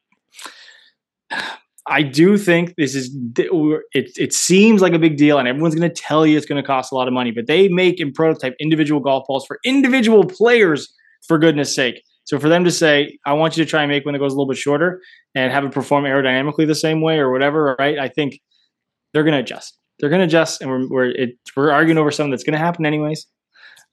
[1.90, 4.12] I do think this is it.
[4.18, 6.68] It seems like a big deal, and everyone's going to tell you it's going to
[6.68, 7.32] cost a lot of money.
[7.32, 10.94] But they make and prototype individual golf balls for individual players,
[11.28, 12.04] for goodness sake.
[12.26, 14.34] So for them to say, "I want you to try and make one that goes
[14.34, 15.02] a little bit shorter
[15.34, 17.98] and have it perform aerodynamically the same way or whatever," right?
[17.98, 18.42] I think
[19.14, 19.80] they're going to adjust.
[20.00, 22.60] They're going to adjust, and we're we're, it, we're arguing over something that's going to
[22.60, 23.26] happen anyways.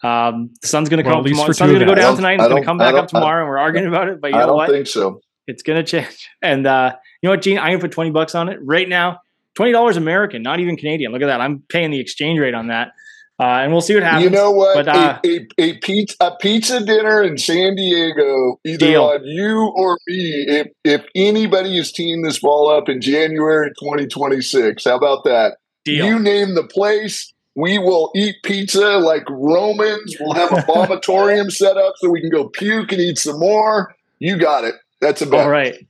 [0.03, 1.25] Um, the sun's going to well, come.
[1.25, 1.49] Tomorrow.
[1.49, 2.33] The sun's going to go down tonight.
[2.33, 4.21] And it's going to come back up tomorrow, and we're arguing about it.
[4.21, 4.71] But you I know don't what?
[4.71, 5.21] think so.
[5.47, 6.29] It's going to change.
[6.43, 7.59] And uh, you know what, Gene?
[7.59, 9.21] I'm going to put twenty bucks on it right now.
[9.55, 11.13] Twenty dollars American, not even Canadian.
[11.13, 11.41] Look at that.
[11.41, 12.93] I'm paying the exchange rate on that.
[13.41, 14.25] Uh, and we'll see what happens.
[14.25, 14.77] You know what?
[14.77, 19.05] But, uh, a, a, a, pizza a pizza dinner in San Diego, either deal.
[19.05, 20.45] on you or me.
[20.47, 25.57] If if anybody is teeing this ball up in January 2026, how about that?
[25.85, 26.07] Deal.
[26.07, 30.17] You name the place, we will eat pizza like Romans.
[30.21, 33.95] We'll have a vomitorium set up so we can go puke and eat some more.
[34.19, 34.75] You got it.
[35.01, 35.87] That's about all right.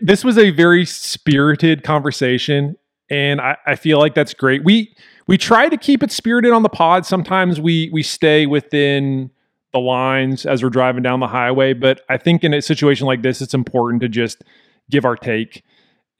[0.00, 2.76] This was a very spirited conversation,
[3.10, 4.64] and I, I feel like that's great.
[4.64, 4.94] We
[5.26, 7.04] we try to keep it spirited on the pod.
[7.04, 9.30] Sometimes we we stay within
[9.72, 13.22] the lines as we're driving down the highway, but I think in a situation like
[13.22, 14.42] this, it's important to just
[14.90, 15.62] give our take.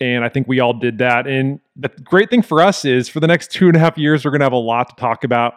[0.00, 1.26] And I think we all did that.
[1.26, 4.24] And the great thing for us is for the next two and a half years,
[4.24, 5.54] we're going to have a lot to talk about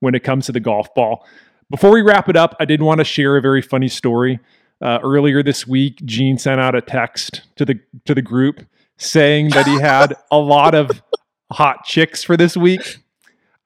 [0.00, 1.26] when it comes to the golf ball.
[1.70, 4.40] Before we wrap it up, I did want to share a very funny story.
[4.80, 8.66] Uh, earlier this week, Gene sent out a text to the to the group
[8.96, 11.02] saying that he had a lot of
[11.52, 12.98] hot chicks for this week.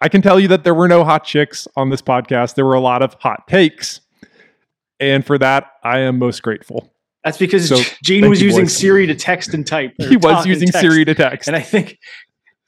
[0.01, 2.55] I can tell you that there were no hot chicks on this podcast.
[2.55, 4.01] There were a lot of hot takes.
[5.01, 6.93] And for that, I am most grateful.
[7.27, 8.77] That's because so, Gene was using boys.
[8.77, 9.95] Siri to text and type.
[9.99, 11.99] He was using Siri to text, and I think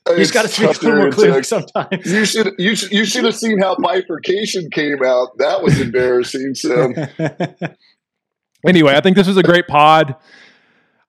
[0.08, 2.04] you just got to speak a little more clearly sometimes.
[2.04, 5.38] You should you should you should have seen how bifurcation came out.
[5.38, 6.56] That was embarrassing.
[6.56, 6.92] So
[8.66, 10.16] anyway, I think this was a great pod.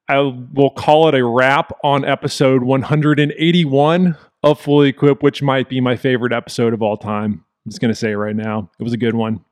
[0.08, 5.82] I will call it a wrap on episode 181 of Fully Equipped, which might be
[5.82, 7.44] my favorite episode of all time.
[7.66, 8.70] I'm just going to say it right now.
[8.80, 9.44] It was a good one.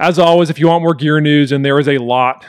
[0.00, 2.44] As always, if you want more gear news, and there is a lot,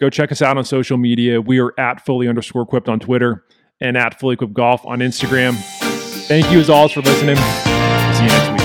[0.00, 1.40] go check us out on social media.
[1.40, 3.44] We are at fully underscore equipped on Twitter
[3.80, 5.54] and at fully equipped golf on Instagram.
[6.26, 7.36] Thank you as always for listening.
[7.36, 8.59] See you next week.